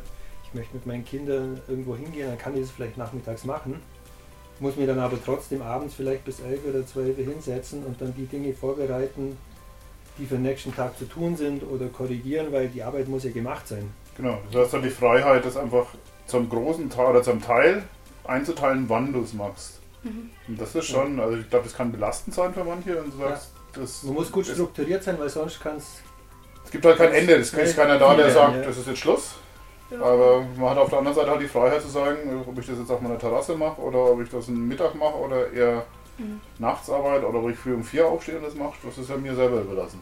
ich 0.54 0.58
möchte 0.60 0.74
mit 0.76 0.86
meinen 0.86 1.04
Kindern 1.04 1.60
irgendwo 1.66 1.96
hingehen, 1.96 2.28
dann 2.28 2.38
kann 2.38 2.54
ich 2.54 2.60
das 2.60 2.70
vielleicht 2.70 2.96
nachmittags 2.96 3.44
machen. 3.44 3.82
Muss 4.60 4.76
mir 4.76 4.86
dann 4.86 5.00
aber 5.00 5.18
trotzdem 5.22 5.62
abends 5.62 5.94
vielleicht 5.94 6.24
bis 6.24 6.38
11 6.38 6.60
oder 6.68 6.86
12 6.86 7.18
Uhr 7.18 7.24
hinsetzen 7.24 7.84
und 7.84 8.00
dann 8.00 8.14
die 8.14 8.26
Dinge 8.26 8.54
vorbereiten, 8.54 9.36
die 10.16 10.26
für 10.26 10.36
den 10.36 10.44
nächsten 10.44 10.72
Tag 10.72 10.96
zu 10.96 11.06
tun 11.06 11.36
sind 11.36 11.64
oder 11.64 11.86
korrigieren, 11.88 12.52
weil 12.52 12.68
die 12.68 12.84
Arbeit 12.84 13.08
muss 13.08 13.24
ja 13.24 13.32
gemacht 13.32 13.66
sein. 13.66 13.90
Genau. 14.16 14.38
Du 14.52 14.60
hast 14.60 14.72
dann 14.72 14.82
die 14.82 14.90
Freiheit, 14.90 15.44
das 15.44 15.56
einfach 15.56 15.86
zum 16.26 16.48
großen 16.48 16.88
Teil 16.88 17.06
oder 17.06 17.22
zum 17.24 17.42
Teil 17.42 17.82
einzuteilen, 18.22 18.88
wann 18.88 19.12
du 19.12 19.22
es 19.22 19.32
machst. 19.32 19.80
Mhm. 20.04 20.30
Und 20.46 20.60
das 20.60 20.72
ist 20.76 20.86
schon, 20.86 21.18
also 21.18 21.36
ich 21.36 21.50
glaube, 21.50 21.64
das 21.64 21.74
kann 21.74 21.90
belastend 21.90 22.32
sein 22.32 22.54
für 22.54 22.62
manche, 22.62 22.94
wenn 22.94 23.10
du 23.10 23.16
sagst, 23.16 23.50
das, 23.72 24.04
Man 24.04 24.14
muss 24.14 24.30
gut 24.30 24.46
strukturiert 24.46 25.02
sein, 25.02 25.18
weil 25.18 25.28
sonst 25.28 25.60
kann 25.60 25.78
es 25.78 26.00
es 26.64 26.70
gibt 26.70 26.84
halt 26.84 26.96
kein 26.96 27.12
Ende. 27.12 27.34
Es 27.34 27.52
ist 27.52 27.76
keiner 27.76 27.98
da, 27.98 28.14
der 28.14 28.28
Ja, 28.28 28.32
sagt, 28.32 28.56
ja. 28.56 28.62
das 28.62 28.78
ist 28.78 28.86
jetzt 28.86 29.00
Schluss. 29.00 29.34
Aber 29.90 30.42
man 30.56 30.70
hat 30.70 30.78
auf 30.78 30.88
der 30.88 30.98
anderen 30.98 31.16
Seite 31.16 31.30
halt 31.30 31.40
die 31.42 31.46
Freiheit 31.48 31.82
zu 31.82 31.88
sagen, 31.88 32.42
ob 32.46 32.58
ich 32.58 32.66
das 32.66 32.78
jetzt 32.78 32.90
auf 32.90 33.00
meiner 33.00 33.18
Terrasse 33.18 33.54
mache 33.56 33.80
oder 33.80 34.10
ob 34.12 34.20
ich 34.22 34.28
das 34.30 34.48
einen 34.48 34.66
Mittag 34.66 34.94
mache 34.94 35.14
oder 35.16 35.52
eher 35.52 35.84
Mhm. 36.16 36.40
nachts 36.60 36.88
arbeite 36.90 37.26
oder 37.28 37.40
ob 37.40 37.50
ich 37.50 37.56
früh 37.56 37.74
um 37.74 37.82
vier 37.82 38.06
aufstehe 38.06 38.36
und 38.36 38.44
das 38.44 38.54
mache. 38.54 38.74
Das 38.84 38.96
ist 38.98 39.10
ja 39.10 39.16
mir 39.16 39.34
selber 39.34 39.60
überlassen. 39.62 39.98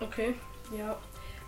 Okay, 0.00 0.34
ja. 0.76 0.96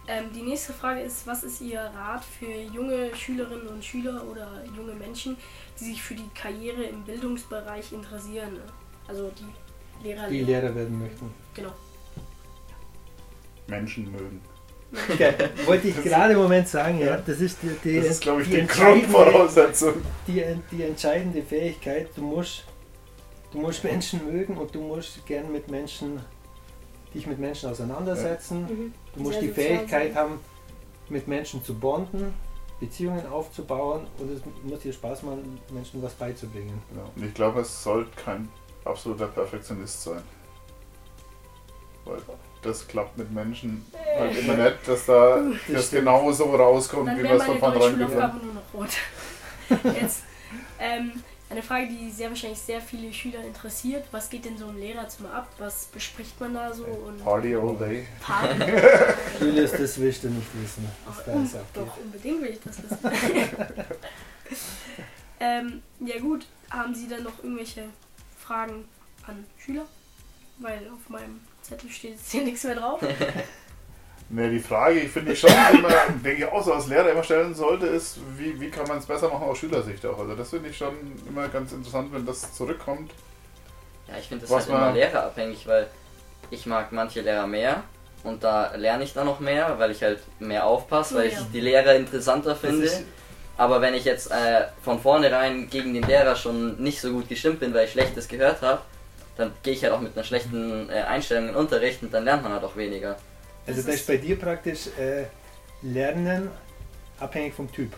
Ähm, 0.08 0.26
die 0.32 0.42
nächste 0.42 0.72
Frage 0.72 1.00
ist, 1.00 1.26
was 1.26 1.42
ist 1.42 1.60
Ihr 1.60 1.80
Rat 1.80 2.24
für 2.24 2.46
junge 2.46 3.12
Schülerinnen 3.16 3.66
und 3.66 3.84
Schüler 3.84 4.22
oder 4.30 4.62
junge 4.76 4.94
Menschen, 4.94 5.36
die 5.80 5.84
sich 5.84 6.00
für 6.02 6.14
die 6.14 6.28
Karriere 6.40 6.84
im 6.84 7.02
Bildungsbereich 7.02 7.92
interessieren? 7.92 8.54
ne? 8.54 8.60
Also 9.08 9.32
die 9.36 10.04
Lehrer. 10.06 10.28
die 10.28 10.42
Lehrer 10.42 10.72
werden 10.74 10.96
möchten. 11.00 11.34
Genau. 11.54 11.72
Menschen 13.66 14.12
mögen. 14.12 14.40
Ja, 15.18 15.32
wollte 15.66 15.88
ich 15.88 16.02
gerade 16.02 16.34
im 16.34 16.40
Moment 16.40 16.68
sagen, 16.68 17.00
ja. 17.00 17.16
Das 17.18 17.40
ist 17.40 17.58
die, 17.62 17.70
die, 17.84 17.96
Das 17.96 18.06
ist, 18.06 18.22
glaube 18.22 18.42
ich, 18.42 18.48
die 18.48 18.60
die 18.60 18.66
Grundvoraussetzung. 18.66 19.94
die, 20.26 20.42
die 20.70 20.82
entscheidende 20.82 21.42
Fähigkeit. 21.42 22.08
Du 22.16 22.22
musst, 22.22 22.64
du 23.52 23.58
musst 23.58 23.84
Menschen 23.84 24.24
mögen 24.30 24.56
und 24.56 24.74
du 24.74 24.80
musst 24.80 25.24
gern 25.26 25.52
mit 25.52 25.70
Menschen, 25.70 26.20
dich 27.14 27.26
mit 27.26 27.38
Menschen 27.38 27.70
auseinandersetzen. 27.70 28.62
Mhm. 28.62 28.94
Du 29.14 29.22
musst 29.22 29.40
die 29.40 29.48
Fähigkeit 29.48 30.12
sein. 30.12 30.22
haben, 30.22 30.40
mit 31.08 31.28
Menschen 31.28 31.62
zu 31.64 31.74
bonden, 31.74 32.34
Beziehungen 32.80 33.26
aufzubauen 33.26 34.06
und 34.18 34.30
es 34.30 34.40
muss 34.64 34.80
dir 34.80 34.92
Spaß 34.92 35.22
machen, 35.22 35.58
Menschen 35.70 36.02
was 36.02 36.14
beizubringen. 36.14 36.82
Genau. 36.90 37.10
Und 37.14 37.24
ich 37.24 37.34
glaube, 37.34 37.60
es 37.60 37.82
sollte 37.82 38.10
kein 38.16 38.48
absoluter 38.84 39.28
Perfektionist 39.28 40.02
sein. 40.02 40.22
Das 42.66 42.86
klappt 42.86 43.16
mit 43.16 43.32
Menschen 43.32 43.84
halt 44.18 44.36
immer 44.38 44.54
nicht, 44.54 44.76
dass 44.86 45.06
da 45.06 45.40
das 45.68 45.90
genau 45.90 46.32
so 46.32 46.44
rauskommt, 46.44 47.08
Dann 47.08 47.18
wie 47.18 47.22
man 47.22 47.36
es 47.36 47.44
von 47.44 47.58
vornherein 47.58 47.98
geplant 47.98 48.12
Schulaufgabe 48.12 48.46
nur 48.46 48.54
noch 48.54 48.74
rot. 48.74 49.94
Jetzt 50.00 50.22
ähm, 50.78 51.22
eine 51.48 51.62
Frage, 51.62 51.86
die 51.88 52.10
sehr 52.10 52.28
wahrscheinlich 52.28 52.58
sehr 52.58 52.80
viele 52.80 53.12
Schüler 53.12 53.44
interessiert. 53.44 54.04
Was 54.10 54.28
geht 54.28 54.44
denn 54.44 54.58
so 54.58 54.66
ein 54.66 54.78
Lehrerzimmer 54.78 55.32
ab? 55.32 55.48
Was 55.58 55.86
bespricht 55.86 56.40
man 56.40 56.54
da 56.54 56.72
so? 56.72 56.84
Und 56.84 57.22
Party 57.22 57.54
all 57.54 57.76
day. 57.76 58.06
Party. 58.20 58.60
Julius, 59.40 59.72
das 59.72 59.98
willst 60.00 60.24
du 60.24 60.28
nicht 60.28 60.48
wissen, 60.60 60.88
da 61.24 61.32
Um, 61.32 61.50
doch, 61.72 61.96
unbedingt 61.98 62.42
will 62.42 62.50
ich 62.50 62.60
das 62.60 62.82
wissen. 62.82 62.98
ähm, 65.40 65.82
ja 66.00 66.18
gut, 66.20 66.46
haben 66.70 66.94
Sie 66.94 67.08
dann 67.08 67.22
noch 67.22 67.42
irgendwelche 67.42 67.84
Fragen 68.38 68.88
an 69.26 69.44
Schüler? 69.58 69.86
Weil 70.58 70.88
auf 70.88 71.08
meinem 71.08 71.40
Zettel 71.68 71.90
steht 71.90 72.12
jetzt 72.12 72.30
hier 72.30 72.42
nichts 72.44 72.64
mehr 72.64 72.74
drauf. 72.76 73.00
Ne, 74.28 74.50
die 74.50 74.58
Frage, 74.58 74.98
ich 74.98 75.10
finde 75.12 75.32
ich 75.34 75.38
schon 75.38 75.50
immer, 75.72 75.88
denke 76.24 76.42
ich 76.42 76.44
auch 76.46 76.60
so 76.64 76.72
als 76.72 76.88
Lehrer 76.88 77.10
immer 77.12 77.22
stellen 77.22 77.54
sollte, 77.54 77.86
ist, 77.86 78.18
wie, 78.36 78.60
wie 78.60 78.70
kann 78.70 78.84
man 78.88 78.98
es 78.98 79.06
besser 79.06 79.28
machen 79.28 79.44
aus 79.44 79.58
Schülersicht 79.58 80.04
auch. 80.04 80.18
Also 80.18 80.34
das 80.34 80.50
finde 80.50 80.68
ich 80.68 80.76
schon 80.76 80.94
immer 81.28 81.46
ganz 81.46 81.70
interessant, 81.70 82.12
wenn 82.12 82.26
das 82.26 82.52
zurückkommt. 82.52 83.12
Ja, 84.08 84.14
ich 84.18 84.26
finde 84.26 84.42
das 84.42 84.50
Was 84.50 84.66
halt 84.68 84.74
immer 84.76 84.92
lehrerabhängig, 84.92 85.64
weil 85.68 85.86
ich 86.50 86.66
mag 86.66 86.90
manche 86.90 87.20
Lehrer 87.20 87.46
mehr 87.46 87.84
und 88.24 88.42
da 88.42 88.74
lerne 88.74 89.04
ich 89.04 89.12
dann 89.14 89.26
noch 89.26 89.38
mehr, 89.38 89.78
weil 89.78 89.92
ich 89.92 90.02
halt 90.02 90.18
mehr 90.40 90.66
aufpasse, 90.66 91.14
weil 91.14 91.30
Ja. 91.30 91.38
ich 91.38 91.46
die 91.52 91.60
Lehrer 91.60 91.94
interessanter 91.94 92.56
finde. 92.56 92.90
Aber 93.56 93.80
wenn 93.80 93.94
ich 93.94 94.04
jetzt 94.04 94.32
äh, 94.32 94.64
von 94.82 95.00
vornherein 95.00 95.70
gegen 95.70 95.94
den 95.94 96.02
Lehrer 96.02 96.34
schon 96.34 96.82
nicht 96.82 97.00
so 97.00 97.12
gut 97.12 97.28
gestimmt 97.28 97.60
bin, 97.60 97.72
weil 97.72 97.84
ich 97.84 97.92
Schlechtes 97.92 98.26
gehört 98.26 98.60
habe, 98.60 98.80
dann 99.36 99.52
gehe 99.62 99.74
ich 99.74 99.82
halt 99.82 99.92
auch 99.92 100.00
mit 100.00 100.14
einer 100.16 100.24
schlechten 100.24 100.88
äh, 100.90 101.02
Einstellung 101.02 101.44
in 101.44 101.50
den 101.50 101.56
Unterricht 101.56 102.02
und 102.02 102.12
dann 102.14 102.24
lernt 102.24 102.42
man 102.42 102.52
halt 102.52 102.64
auch 102.64 102.76
weniger. 102.76 103.16
Also 103.66 103.78
Das 103.80 103.86
das 103.86 103.94
ist- 103.96 104.06
bei 104.06 104.16
dir 104.16 104.38
praktisch 104.38 104.86
äh, 104.98 105.24
Lernen 105.82 106.50
abhängig 107.20 107.54
vom 107.54 107.70
Typ. 107.70 107.92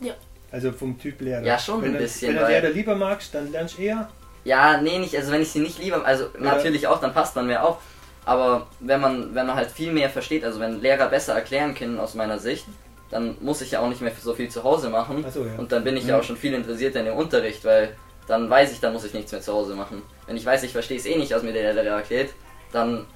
Ja. 0.00 0.14
Also 0.52 0.72
vom 0.72 0.98
Typ 0.98 1.20
Lehrer. 1.20 1.42
Ja, 1.44 1.58
schon 1.58 1.80
wenn 1.82 1.90
ein 1.90 1.94
du- 1.94 1.98
bisschen, 2.00 2.34
Wenn 2.34 2.42
du 2.42 2.48
Lehrer 2.48 2.70
lieber 2.70 2.94
magst, 2.96 3.34
dann 3.34 3.50
lernst 3.52 3.78
du 3.78 3.82
eher. 3.82 4.08
Ja, 4.44 4.80
nee, 4.80 4.98
nicht, 4.98 5.14
also 5.16 5.30
wenn 5.32 5.42
ich 5.42 5.50
sie 5.50 5.60
nicht 5.60 5.78
liebe, 5.78 6.02
also 6.04 6.26
natürlich 6.38 6.86
auch, 6.86 7.00
dann 7.00 7.12
passt 7.12 7.36
man 7.36 7.46
mehr 7.46 7.64
auf. 7.64 7.78
Aber 8.24 8.66
wenn 8.80 9.00
man, 9.00 9.34
wenn 9.34 9.46
man 9.46 9.54
halt 9.56 9.70
viel 9.70 9.92
mehr 9.92 10.10
versteht, 10.10 10.44
also 10.44 10.58
wenn 10.60 10.80
Lehrer 10.80 11.08
besser 11.08 11.34
erklären 11.34 11.74
können 11.74 11.98
aus 11.98 12.14
meiner 12.14 12.38
Sicht, 12.38 12.64
dann 13.10 13.36
muss 13.40 13.60
ich 13.60 13.72
ja 13.72 13.80
auch 13.80 13.88
nicht 13.88 14.00
mehr 14.00 14.12
so 14.20 14.34
viel 14.34 14.48
zu 14.48 14.62
Hause 14.64 14.88
machen. 14.88 15.24
Achso, 15.24 15.44
ja. 15.44 15.56
Und 15.58 15.72
dann 15.72 15.84
bin 15.84 15.96
ich 15.96 16.06
ja 16.06 16.14
Mhm. 16.16 16.20
auch 16.20 16.24
schon 16.24 16.36
viel 16.36 16.54
interessierter 16.54 17.00
in 17.00 17.06
dem 17.06 17.16
Unterricht, 17.16 17.64
weil 17.64 17.96
dann 18.30 18.48
weiß 18.48 18.72
ich, 18.72 18.80
dann 18.80 18.92
muss 18.92 19.04
ich 19.04 19.12
nichts 19.12 19.32
mehr 19.32 19.40
zu 19.40 19.52
Hause 19.52 19.74
machen. 19.74 20.02
Wenn 20.26 20.36
ich 20.36 20.46
weiß, 20.46 20.62
ich 20.62 20.72
verstehe 20.72 20.96
es 20.96 21.06
eh 21.06 21.16
nicht, 21.16 21.32
was 21.32 21.42
mir 21.42 21.52
der 21.52 21.74
Lehrer 21.74 21.96
erklärt, 21.96 22.30
dann 22.72 23.06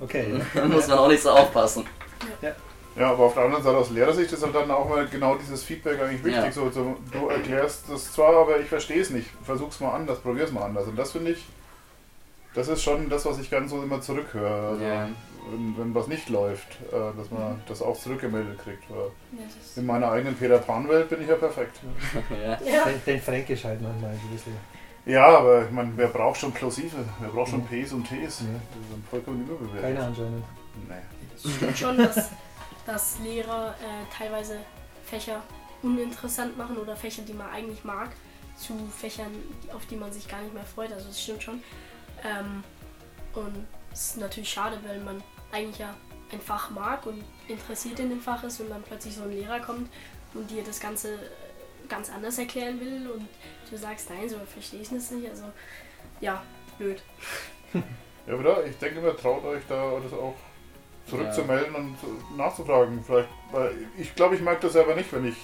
Okay. 0.00 0.26
muss 0.68 0.88
man 0.88 0.98
auch 0.98 1.08
nicht 1.08 1.22
so 1.22 1.30
aufpassen. 1.30 1.86
Ja, 2.96 3.10
aber 3.10 3.24
auf 3.24 3.34
der 3.34 3.44
anderen 3.44 3.62
Seite 3.62 3.76
aus 3.76 3.90
Lehrersicht 3.90 4.32
ist 4.32 4.42
halt 4.42 4.54
dann 4.54 4.70
auch 4.70 4.88
mal 4.88 5.06
genau 5.06 5.36
dieses 5.36 5.62
Feedback 5.62 6.00
eigentlich 6.00 6.24
wichtig. 6.24 6.44
Ja. 6.44 6.52
So, 6.52 6.70
so, 6.70 6.96
du 7.12 7.28
erklärst 7.28 7.84
das 7.90 8.12
zwar, 8.12 8.34
aber 8.34 8.58
ich 8.58 8.68
verstehe 8.68 9.00
es 9.00 9.10
nicht. 9.10 9.28
Versuch's 9.44 9.80
mal 9.80 9.92
anders, 9.94 10.18
probier's 10.20 10.50
mal 10.50 10.64
anders. 10.64 10.86
Und 10.86 10.96
das 10.96 11.12
finde 11.12 11.32
ich, 11.32 11.44
das 12.56 12.66
ist 12.68 12.82
schon 12.82 13.08
das, 13.08 13.24
was 13.24 13.38
ich 13.38 13.48
ganz 13.50 13.70
so 13.70 13.82
immer 13.82 14.00
zurückhöre. 14.00 14.68
Also, 14.70 14.84
Ja. 14.84 15.08
wenn, 15.50 15.78
wenn 15.78 15.94
was 15.94 16.08
nicht 16.08 16.28
läuft, 16.28 16.66
äh, 16.92 17.16
dass 17.16 17.30
Mhm. 17.30 17.38
man 17.38 17.62
das 17.68 17.80
auch 17.82 17.96
zurückgemeldet 17.96 18.58
kriegt. 18.58 18.82
Ja, 18.90 18.96
das 19.44 19.54
ist- 19.64 19.78
in 19.78 19.86
meiner 19.86 20.10
eigenen 20.10 20.34
Peter 20.34 20.58
Pan-Welt 20.58 21.08
bin 21.08 21.22
ich 21.22 21.28
ja 21.28 21.36
perfekt. 21.36 21.78
ja. 22.30 22.58
ja. 22.68 22.84
Den, 22.86 23.04
den 23.06 23.20
Fränkisch 23.20 23.64
halt 23.64 23.80
manchmal 23.80 24.10
ein 24.10 24.20
bisschen. 24.32 24.56
Ja, 25.04 25.24
aber 25.38 25.64
ich 25.66 25.70
meine, 25.70 25.92
wer 25.94 26.08
braucht 26.08 26.40
schon 26.40 26.50
Plosive? 26.50 26.96
Wer 27.20 27.28
braucht 27.28 27.50
schon 27.50 27.64
Ps 27.64 27.92
und 27.92 28.08
Ts? 28.08 28.40
Ja. 28.40 28.46
Die 28.46 28.92
sind 28.92 29.06
vollkommen 29.08 29.42
überbewertet. 29.46 29.82
Keine 29.82 30.02
anscheinend. 30.04 30.44
Nee. 30.88 30.94
Es 31.36 31.54
stimmt 31.54 31.78
schon, 31.78 31.96
dass, 31.98 32.30
dass 32.86 33.18
Lehrer 33.22 33.74
äh, 33.80 34.12
teilweise 34.18 34.56
Fächer 35.04 35.42
uninteressant 35.82 36.58
machen 36.58 36.76
oder 36.78 36.96
Fächer, 36.96 37.22
die 37.22 37.34
man 37.34 37.48
eigentlich 37.50 37.84
mag, 37.84 38.08
zu 38.56 38.72
Fächern, 38.98 39.30
auf 39.72 39.86
die 39.86 39.94
man 39.96 40.10
sich 40.10 40.26
gar 40.26 40.40
nicht 40.42 40.54
mehr 40.54 40.64
freut. 40.64 40.92
Also 40.92 41.06
das 41.06 41.22
stimmt 41.22 41.42
schon. 41.44 41.62
Ähm, 42.24 42.64
und 43.34 43.66
es 43.92 44.08
ist 44.08 44.16
natürlich 44.18 44.50
schade, 44.50 44.78
weil 44.86 45.00
man 45.00 45.22
eigentlich 45.52 45.78
ja 45.78 45.94
ein 46.32 46.40
Fach 46.40 46.70
mag 46.70 47.06
und 47.06 47.22
interessiert 47.48 48.00
in 48.00 48.10
dem 48.10 48.20
Fach 48.20 48.42
ist 48.44 48.60
und 48.60 48.70
dann 48.70 48.82
plötzlich 48.82 49.14
so 49.14 49.22
ein 49.22 49.30
Lehrer 49.30 49.60
kommt 49.60 49.90
und 50.34 50.50
dir 50.50 50.62
das 50.64 50.80
Ganze 50.80 51.14
äh, 51.14 51.18
ganz 51.88 52.10
anders 52.10 52.38
erklären 52.38 52.80
will 52.80 53.10
und 53.10 53.28
du 53.70 53.76
sagst, 53.76 54.10
nein, 54.10 54.28
so 54.28 54.36
verstehe 54.52 54.80
ich 54.80 54.88
das 54.88 55.10
nicht. 55.10 55.28
Also 55.28 55.44
ja, 56.20 56.42
blöd. 56.78 57.02
Ja, 58.26 58.34
aber 58.34 58.42
da, 58.42 58.64
ich 58.64 58.76
denke 58.78 58.98
immer, 58.98 59.16
traut 59.16 59.44
euch 59.44 59.62
da 59.68 60.00
das 60.02 60.12
auch 60.12 60.34
zurückzumelden 61.08 61.74
und 61.74 62.36
nachzufragen. 62.36 63.02
Vielleicht, 63.04 63.28
weil 63.52 63.72
ich 63.96 64.14
glaube, 64.14 64.34
ich 64.34 64.40
merke 64.40 64.62
das 64.62 64.72
selber 64.72 64.94
nicht, 64.96 65.12
wenn 65.12 65.26
ich 65.26 65.36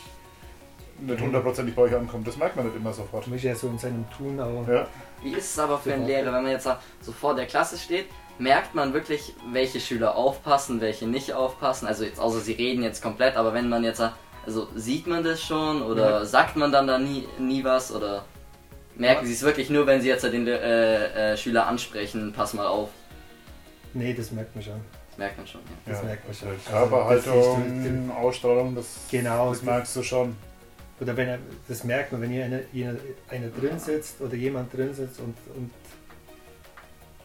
nicht 1.06 1.20
hundertprozentig 1.20 1.74
bei 1.74 1.82
euch 1.82 1.94
ankomme. 1.94 2.24
Das 2.24 2.36
merkt 2.36 2.56
man 2.56 2.66
nicht 2.66 2.76
immer 2.76 2.92
sofort. 2.92 3.26
Ist 3.28 3.42
ja 3.42 3.54
so 3.54 3.68
in 3.68 3.78
seinem 3.78 4.04
Tun 4.16 4.38
auch. 4.40 4.66
Ja, 4.68 4.86
Wie 5.22 5.32
ist 5.32 5.52
es 5.52 5.58
aber 5.58 5.78
für 5.78 5.92
einen 5.94 6.06
Lehrer, 6.06 6.32
wenn 6.32 6.42
man 6.42 6.52
jetzt 6.52 6.68
so 7.00 7.12
vor 7.12 7.34
der 7.34 7.46
Klasse 7.46 7.76
steht? 7.78 8.06
Merkt 8.38 8.74
man 8.74 8.92
wirklich, 8.94 9.34
welche 9.52 9.78
Schüler 9.80 10.16
aufpassen, 10.16 10.80
welche 10.80 11.06
nicht 11.06 11.32
aufpassen? 11.32 11.86
Also 11.86 12.04
jetzt, 12.04 12.18
außer 12.18 12.40
sie 12.40 12.52
reden 12.52 12.82
jetzt 12.82 13.02
komplett, 13.02 13.36
aber 13.36 13.52
wenn 13.54 13.68
man 13.68 13.84
jetzt, 13.84 14.02
also 14.46 14.68
sieht 14.74 15.06
man 15.06 15.22
das 15.22 15.42
schon 15.42 15.82
oder 15.82 16.10
Ja. 16.20 16.24
sagt 16.24 16.56
man 16.56 16.72
dann 16.72 16.86
da 16.86 16.98
nie, 16.98 17.28
nie 17.38 17.62
was 17.62 17.92
oder 17.92 18.24
merken 18.96 19.22
Ja. 19.22 19.26
sie 19.28 19.34
es 19.34 19.42
wirklich 19.42 19.70
nur, 19.70 19.86
wenn 19.86 20.00
sie 20.00 20.08
jetzt 20.08 20.24
den 20.24 20.46
äh, 20.46 21.32
äh, 21.32 21.36
Schüler 21.36 21.66
ansprechen, 21.66 22.32
pass 22.34 22.54
mal 22.54 22.66
auf? 22.66 22.88
Nee, 23.94 24.14
das 24.14 24.30
merkt 24.32 24.54
man 24.54 24.64
schon. 24.64 24.80
Das 25.10 25.18
merkt 25.18 25.36
man 25.36 25.46
schon. 25.46 25.60
Ja. 25.60 25.92
Das 25.92 25.98
ja. 26.00 26.04
merkt 26.06 26.24
man 26.26 26.34
schon. 26.34 26.48
Also, 26.48 26.70
Körperhaltung, 26.70 28.08
das 28.08 28.16
Ausstrahlung, 28.16 28.74
das, 28.74 28.86
Genau, 29.10 29.50
das 29.50 29.62
merkst 29.62 29.94
du 29.96 30.02
schon. 30.02 30.36
Oder 31.02 31.16
wenn 31.16 31.28
er, 31.28 31.38
das 31.68 31.82
merkt 31.84 32.12
man, 32.12 32.20
wenn 32.22 32.30
hier 32.30 32.44
einer, 32.44 32.60
einer 33.28 33.48
drin 33.48 33.78
sitzt 33.78 34.20
oder 34.20 34.34
jemand 34.34 34.72
drin 34.72 34.94
sitzt 34.94 35.18
und, 35.18 35.34
und 35.56 35.70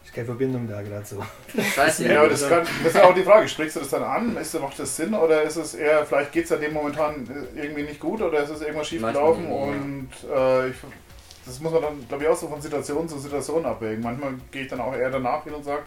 ist 0.04 0.14
keine 0.14 0.26
Verbindung 0.26 0.68
da 0.68 0.82
gerade 0.82 1.06
so. 1.06 1.24
Das 1.56 1.78
heißt, 1.78 2.00
Ja, 2.00 2.20
aber 2.22 2.30
das, 2.30 2.50
kann, 2.50 2.66
das 2.84 2.88
ist 2.88 2.96
ja 2.96 3.04
auch 3.04 3.14
die 3.14 3.24
Frage, 3.24 3.48
sprichst 3.48 3.76
du 3.76 3.82
das 3.82 3.90
dann 3.90 4.04
an? 4.04 4.36
Ist, 4.38 4.60
macht 4.60 4.80
das 4.80 4.96
Sinn 4.96 5.14
oder 5.14 5.44
ist 5.44 5.58
es 5.58 5.76
eher, 5.76 6.06
vielleicht 6.06 6.32
geht 6.32 6.46
es 6.46 6.50
ja 6.50 6.58
dem 6.58 6.74
momentan 6.74 7.28
äh, 7.56 7.62
irgendwie 7.66 7.84
nicht 7.84 8.00
gut 8.00 8.20
oder 8.22 8.42
ist 8.42 8.50
es 8.50 8.62
irgendwas 8.62 8.88
schief 8.88 9.02
Manchmal 9.02 9.34
gelaufen 9.36 9.44
nicht, 9.48 10.24
und 10.24 10.36
äh, 10.36 10.70
ich, 10.70 10.76
das 11.46 11.60
muss 11.60 11.72
man 11.72 11.82
dann, 11.84 12.08
glaube 12.08 12.24
ich, 12.24 12.30
auch 12.30 12.36
so 12.36 12.48
von 12.48 12.60
Situation 12.62 13.08
zu 13.08 13.20
Situation 13.20 13.64
abwägen. 13.66 14.02
Manchmal 14.04 14.34
gehe 14.52 14.64
ich 14.64 14.68
dann 14.70 14.82
auch 14.82 14.94
eher 14.96 15.12
danach 15.12 15.44
hin 15.44 15.54
und 15.54 15.64
sage, 15.64 15.84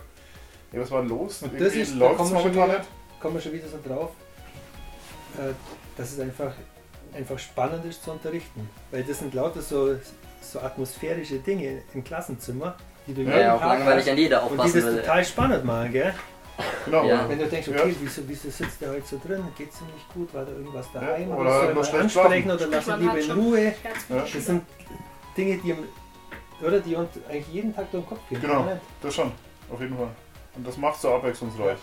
hey, 0.70 0.80
was 0.80 0.90
war 0.92 1.00
denn 1.00 1.10
los? 1.10 1.42
Und 1.42 1.52
das 1.54 1.60
Irgendwie 1.60 1.80
ist- 1.80 1.94
da 1.94 1.98
läuft 1.98 2.20
es 2.20 2.20
wir 2.20 2.26
schon 2.26 2.34
momentan 2.52 2.68
wieder- 2.68 2.78
nicht. 2.78 2.88
Kommen 3.20 3.34
wir 3.34 3.40
schon 3.42 3.52
wieder 3.52 3.68
so 3.68 3.78
drauf, 3.86 4.10
äh, 5.38 5.52
dass 5.96 6.12
es 6.12 6.20
einfach, 6.20 6.52
einfach 7.14 7.38
spannend 7.38 7.84
ist 7.84 8.02
zu 8.04 8.10
unterrichten. 8.12 8.68
Weil 8.90 9.04
das 9.04 9.18
sind 9.18 9.34
lauter 9.34 9.60
so, 9.62 9.96
so 10.40 10.60
atmosphärische 10.60 11.38
Dinge 11.38 11.82
im 11.94 12.02
Klassenzimmer, 12.04 12.76
die 13.06 13.14
du 13.14 13.22
Ja, 13.22 13.30
ja, 13.30 13.36
jeden 13.38 13.50
auch 13.52 13.60
Tag 13.60 13.78
langweilig 13.78 14.04
hast 14.04 14.10
an 14.12 14.18
jeder 14.18 14.42
und 14.42 14.48
die 14.48 14.58
aufpassen 14.58 14.74
das 14.80 14.84
würde. 14.84 15.00
total 15.02 15.24
spannend 15.24 15.64
machen, 15.64 15.92
gell? 15.92 16.14
Genau. 16.84 17.04
Ja. 17.06 17.26
Wenn 17.28 17.38
du 17.38 17.46
denkst, 17.46 17.68
Ja. 17.68 17.80
okay, 17.80 17.96
wieso, 18.00 18.22
wieso 18.26 18.50
sitzt 18.50 18.80
der 18.82 18.90
heute 18.90 19.06
so 19.06 19.18
drin? 19.24 19.42
Geht's 19.56 19.80
ihm 19.80 19.86
nicht 19.94 20.12
gut? 20.12 20.34
War 20.34 20.44
da 20.44 20.52
irgendwas 20.52 20.86
daheim? 20.92 21.28
Ja, 21.30 21.34
oder 21.34 21.40
oder 21.72 21.84
soll 21.84 21.92
man 21.94 22.00
ansprechen 22.02 22.50
oder 22.50 22.66
lass 22.66 22.86
ihn 22.86 22.90
Man 22.90 23.00
lieber 23.00 23.18
in 23.18 23.30
Ruhe? 23.30 23.74
Das 24.08 24.32
sind 24.44 24.62
Dinge, 25.36 25.56
die, 25.58 25.74
oder, 26.64 26.80
die 26.80 26.94
uns 26.94 27.08
eigentlich 27.28 27.48
jeden 27.48 27.74
Tag 27.74 27.90
durch 27.90 28.04
den 28.04 28.08
Kopf 28.10 28.20
gehen. 28.28 28.40
Genau. 28.42 28.66
Ja, 28.66 28.78
Das 29.00 29.14
schon, 29.14 29.32
auf 29.70 29.80
jeden 29.80 29.96
Fall. 29.96 30.08
Und 30.54 30.66
das 30.66 30.76
macht 30.76 31.00
so 31.00 31.14
abwechslungsreich. 31.14 31.78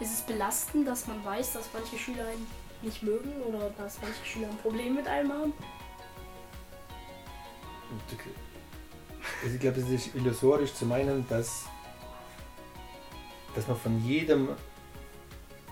Ist 0.00 0.14
es 0.14 0.20
belastend, 0.22 0.88
dass 0.88 1.06
man 1.06 1.22
weiß, 1.22 1.52
dass 1.52 1.64
manche 1.74 1.98
Schüler 1.98 2.22
einen 2.24 2.46
nicht 2.82 3.02
mögen 3.02 3.32
oder 3.42 3.70
dass 3.78 3.98
manche 4.00 4.24
Schüler 4.24 4.48
ein 4.48 4.56
Problem 4.58 4.94
mit 4.94 5.06
einem 5.06 5.32
haben? 5.32 5.52
Also 9.42 9.54
ich 9.54 9.60
glaube, 9.60 9.80
es 9.80 9.88
ist 9.88 10.14
illusorisch 10.14 10.72
zu 10.74 10.86
meinen, 10.86 11.26
dass, 11.28 11.64
dass 13.54 13.66
man 13.66 13.76
von 13.76 14.02
jedem 14.04 14.48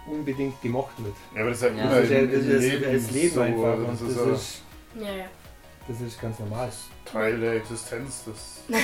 unbedingt 0.06 0.60
gemocht 0.62 0.92
wird. 1.04 1.14
Ja, 1.34 1.42
aber 1.42 1.50
das 1.50 1.62
ist 1.62 1.64
ja, 1.64 1.74
Ja. 1.74 1.88
Das 1.90 2.04
ist, 2.04 2.10
ja, 2.10 2.22
das 2.26 2.32
ist 2.32 2.70
Leben 2.70 2.92
das 2.92 3.10
Leben 3.12 3.34
so, 3.34 3.40
einfach. 3.42 3.74
Und 3.74 3.88
Das 3.90 4.00
das, 4.00 4.40
ist, 4.40 4.62
Ja, 4.96 5.14
ja. 5.14 5.24
das 5.86 6.00
ist 6.00 6.20
ganz 6.20 6.38
normal. 6.38 6.72
Teil 7.04 7.40
der 7.40 7.52
Existenz. 7.54 8.24
Das 8.26 8.62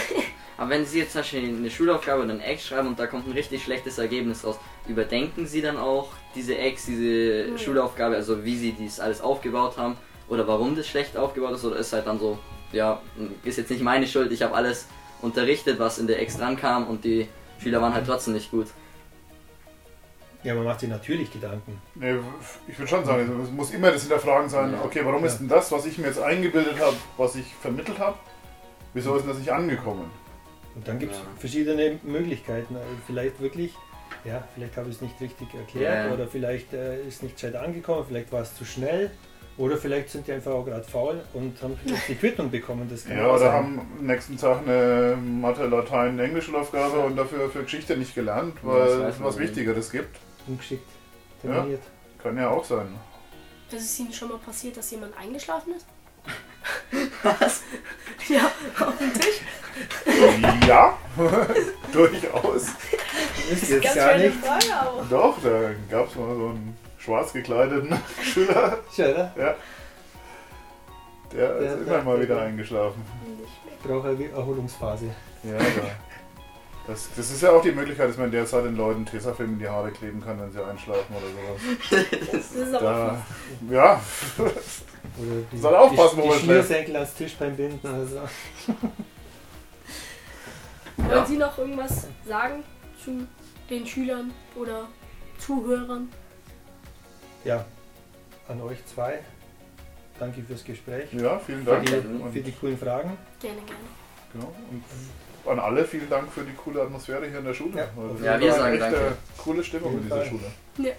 Aber 0.56 0.70
wenn 0.70 0.84
Sie 0.86 1.00
jetzt 1.00 1.12
zum 1.12 1.20
Beispiel 1.22 1.56
eine 1.56 1.70
Schulaufgabe 1.70 2.22
oder 2.22 2.32
ein 2.32 2.40
Ex 2.40 2.66
schreiben 2.66 2.88
und 2.88 2.98
da 2.98 3.06
kommt 3.06 3.26
ein 3.26 3.32
richtig 3.32 3.64
schlechtes 3.64 3.98
Ergebnis 3.98 4.44
raus, 4.44 4.56
überdenken 4.86 5.46
Sie 5.46 5.60
dann 5.62 5.76
auch 5.76 6.10
diese 6.34 6.56
Ex, 6.56 6.86
diese 6.86 7.48
Ja. 7.50 7.58
Schulaufgabe, 7.58 8.14
also 8.14 8.44
wie 8.44 8.56
Sie 8.56 8.72
dies 8.72 9.00
alles 9.00 9.20
aufgebaut 9.20 9.76
haben 9.76 9.96
oder 10.28 10.46
warum 10.46 10.76
das 10.76 10.86
schlecht 10.86 11.16
aufgebaut 11.16 11.52
ist 11.54 11.64
oder 11.64 11.76
ist 11.76 11.92
halt 11.92 12.06
dann 12.06 12.18
so, 12.20 12.38
ja, 12.72 13.00
ist 13.44 13.58
jetzt 13.58 13.70
nicht 13.70 13.82
meine 13.82 14.06
Schuld, 14.06 14.30
ich 14.32 14.42
habe 14.42 14.54
alles 14.54 14.86
unterrichtet, 15.22 15.78
was 15.78 15.98
in 15.98 16.06
der 16.06 16.20
Ex 16.20 16.36
dran 16.36 16.56
kam 16.56 16.86
und 16.86 17.04
die 17.04 17.26
Schüler 17.60 17.80
waren 17.82 17.94
halt 17.94 18.06
trotzdem 18.06 18.34
nicht 18.34 18.50
gut. 18.50 18.68
Ja, 20.44 20.54
man 20.54 20.64
macht 20.64 20.80
sich 20.80 20.90
natürlich 20.90 21.32
Gedanken. 21.32 21.80
Nee, 21.94 22.16
ich 22.68 22.78
würde 22.78 22.88
schon 22.88 23.04
sagen, 23.04 23.40
es 23.42 23.50
muss 23.50 23.70
immer 23.70 23.90
das 23.90 24.02
Hinterfragen 24.02 24.48
sein, 24.48 24.72
Ja. 24.72 24.82
okay, 24.84 25.00
warum 25.02 25.22
Ja. 25.22 25.26
ist 25.28 25.38
denn 25.38 25.48
das, 25.48 25.72
was 25.72 25.86
ich 25.86 25.96
mir 25.98 26.08
jetzt 26.08 26.20
eingebildet 26.20 26.78
habe, 26.78 26.94
was 27.16 27.34
ich 27.34 27.46
vermittelt 27.62 27.98
habe, 27.98 28.16
wieso 28.92 29.16
ist 29.16 29.22
denn 29.22 29.30
das 29.30 29.38
nicht 29.38 29.50
angekommen? 29.50 30.10
Und 30.74 30.86
dann 30.88 30.98
gibt 30.98 31.12
es 31.12 31.18
Ja. 31.18 31.24
verschiedene 31.38 31.98
Möglichkeiten. 32.02 32.76
Also 32.76 32.88
Vielleicht 33.06 33.40
wirklich, 33.40 33.72
ja, 34.24 34.46
vielleicht 34.54 34.76
habe 34.76 34.88
ich 34.88 34.96
es 34.96 35.02
nicht 35.02 35.20
richtig 35.20 35.52
erklärt 35.54 36.08
Ja. 36.08 36.12
oder 36.14 36.26
vielleicht 36.26 36.72
äh, 36.72 37.02
ist 37.06 37.22
nicht 37.22 37.36
gescheit 37.36 37.54
angekommen, 37.56 38.04
vielleicht 38.08 38.32
war 38.32 38.42
es 38.42 38.54
zu 38.56 38.64
schnell 38.64 39.10
oder 39.56 39.76
vielleicht 39.76 40.08
sind 40.10 40.26
die 40.26 40.32
einfach 40.32 40.50
auch 40.52 40.64
gerade 40.64 40.82
faul 40.82 41.20
und 41.32 41.62
haben 41.62 41.78
die 42.08 42.14
Quittung 42.16 42.50
bekommen. 42.50 42.88
Das 42.90 43.04
kann 43.04 43.16
Ja, 43.18 43.28
oder 43.28 43.38
sein. 43.38 43.52
haben 43.52 43.80
am 44.00 44.06
nächsten 44.06 44.36
Tag 44.36 44.62
eine 44.66 45.16
Mathe, 45.16 45.66
Latein, 45.66 46.18
Englisch-Aufgabe 46.18 46.98
Ja. 46.98 47.04
und 47.04 47.14
dafür 47.16 47.48
für 47.50 47.62
Geschichte 47.62 47.96
nicht 47.96 48.14
gelernt, 48.16 48.56
Ja, 48.64 48.68
weil 48.68 48.98
das 49.00 49.16
es 49.16 49.22
was. 49.22 49.38
Wichtigeres 49.38 49.90
gibt. 49.92 50.16
ungeschickt 50.48 50.88
Ja. 51.44 51.50
terminiert. 51.52 51.82
Kann 52.22 52.36
ja 52.36 52.48
auch 52.50 52.64
sein. 52.64 52.88
Das 53.70 53.80
ist 53.82 53.98
Ihnen 54.00 54.12
schon 54.12 54.28
mal 54.28 54.38
passiert, 54.38 54.76
dass 54.76 54.90
jemand 54.90 55.16
eingeschlafen 55.16 55.74
ist? 55.74 55.86
Was? 57.22 57.62
Ja, 58.28 58.50
auf 58.80 58.96
dem 58.98 59.12
Tisch. 59.12 59.33
Ja, 60.66 60.96
durchaus. 61.92 62.68
Ihr 63.50 63.56
jetzt 63.56 63.82
Ganz 63.82 63.94
gar 63.94 64.12
schöne 64.12 64.28
nicht. 64.30 64.44
Frage 64.44 64.80
auch. 64.88 65.04
Doch, 65.10 65.36
da 65.42 65.70
gab 65.90 66.08
es 66.08 66.14
mal 66.16 66.34
so 66.34 66.46
einen 66.48 66.76
schwarz 66.98 67.32
gekleideten 67.32 67.96
Schüler, 68.22 68.78
Tja, 68.94 69.06
oder? 69.10 69.32
der 69.36 69.56
Der- 71.32 71.58
ist 71.60 71.86
immer 71.86 72.02
mal 72.02 72.20
wieder 72.22 72.36
der- 72.36 72.44
eingeschlafen. 72.44 73.02
Nicht 73.38 73.84
mehr. 73.86 73.96
Braucht 73.98 74.08
eine 74.08 74.28
Erholungsphase. 74.30 75.06
Ja, 75.42 75.56
aber 75.56 75.90
das, 76.86 77.08
das 77.16 77.30
ist 77.30 77.42
ja 77.42 77.50
auch 77.50 77.62
die 77.62 77.72
Möglichkeit, 77.72 78.08
dass 78.08 78.16
man 78.16 78.30
derzeit 78.30 78.64
den 78.64 78.76
Leuten 78.76 79.04
Tesafilm 79.04 79.54
in 79.54 79.58
die 79.58 79.68
Haare 79.68 79.90
kleben 79.90 80.22
kann, 80.24 80.40
wenn 80.40 80.50
sie 80.52 80.62
einschlafen 80.64 81.14
oder 81.14 81.26
sowas. 81.26 82.06
Das 82.32 82.52
ist 82.52 82.74
aber 82.74 82.82
Da, 83.70 83.74
ja, 83.74 84.00
Oder 84.38 84.50
die, 85.52 85.58
Soll 85.58 85.74
aufpassen, 85.74 86.16
die, 86.16 86.22
wo 86.22 86.22
die 86.22 86.28
man 86.28 86.38
schläft. 86.38 86.66
Schnürsenkel 86.68 86.96
ans 86.96 87.14
Tischbein 87.14 87.56
binden. 87.56 87.80
Also. 87.86 88.20
Wollen 90.96 91.10
Ja. 91.10 91.26
Sie 91.26 91.36
noch 91.36 91.56
irgendwas 91.58 92.06
sagen 92.26 92.62
zu 93.02 93.26
den 93.70 93.86
Schülern 93.86 94.32
oder 94.56 94.86
Zuhörern? 95.38 96.08
Ja, 97.44 97.64
an 98.48 98.60
euch 98.62 98.78
zwei. 98.86 99.20
Danke 100.18 100.42
fürs 100.42 100.64
Gespräch. 100.64 101.12
ja, 101.12 101.38
vielen 101.40 101.64
Für 101.64 101.70
Dank. 101.72 101.86
die, 101.86 101.94
Und, 101.96 102.32
für 102.32 102.40
die 102.40 102.52
coolen 102.52 102.78
Fragen. 102.78 103.16
Gerne, 103.40 103.56
gerne. 103.62 103.80
genau, 104.32 104.54
und 104.70 105.50
an 105.50 105.58
alle 105.58 105.84
vielen 105.84 106.08
Dank 106.08 106.30
für 106.32 106.42
die 106.44 106.52
coole 106.54 106.82
Atmosphäre 106.82 107.26
hier 107.28 107.38
in 107.40 107.44
der 107.44 107.52
Schule. 107.54 107.76
Ja. 107.76 107.88
Das 108.12 108.20
Ja, 108.24 108.40
wir 108.40 108.54
eine 108.54 108.78
sagen 108.78 108.78
danke. 108.78 109.16
coole 109.36 109.64
Stimmung 109.64 109.94
in 109.94 110.02
dieser 110.04 110.16
Fall. 110.16 110.26
Schule. 110.26 110.92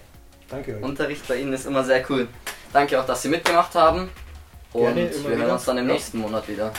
Danke 0.48 0.76
euch. 0.76 0.82
Unterricht 0.82 1.26
bei 1.26 1.36
Ihnen 1.36 1.52
ist 1.54 1.66
immer 1.66 1.82
sehr 1.82 2.04
cool. 2.10 2.28
Danke 2.72 3.00
auch, 3.00 3.06
dass 3.06 3.22
Sie 3.22 3.28
mitgemacht 3.28 3.74
haben 3.74 4.10
und 4.72 4.82
Gerne, 4.82 5.10
wir 5.10 5.22
hören 5.30 5.38
wieder. 5.40 5.52
uns 5.54 5.64
dann 5.64 5.78
im 5.78 5.86
Ja. 5.88 5.92
nächsten 5.94 6.18
Monat 6.18 6.46
wieder. 6.48 6.72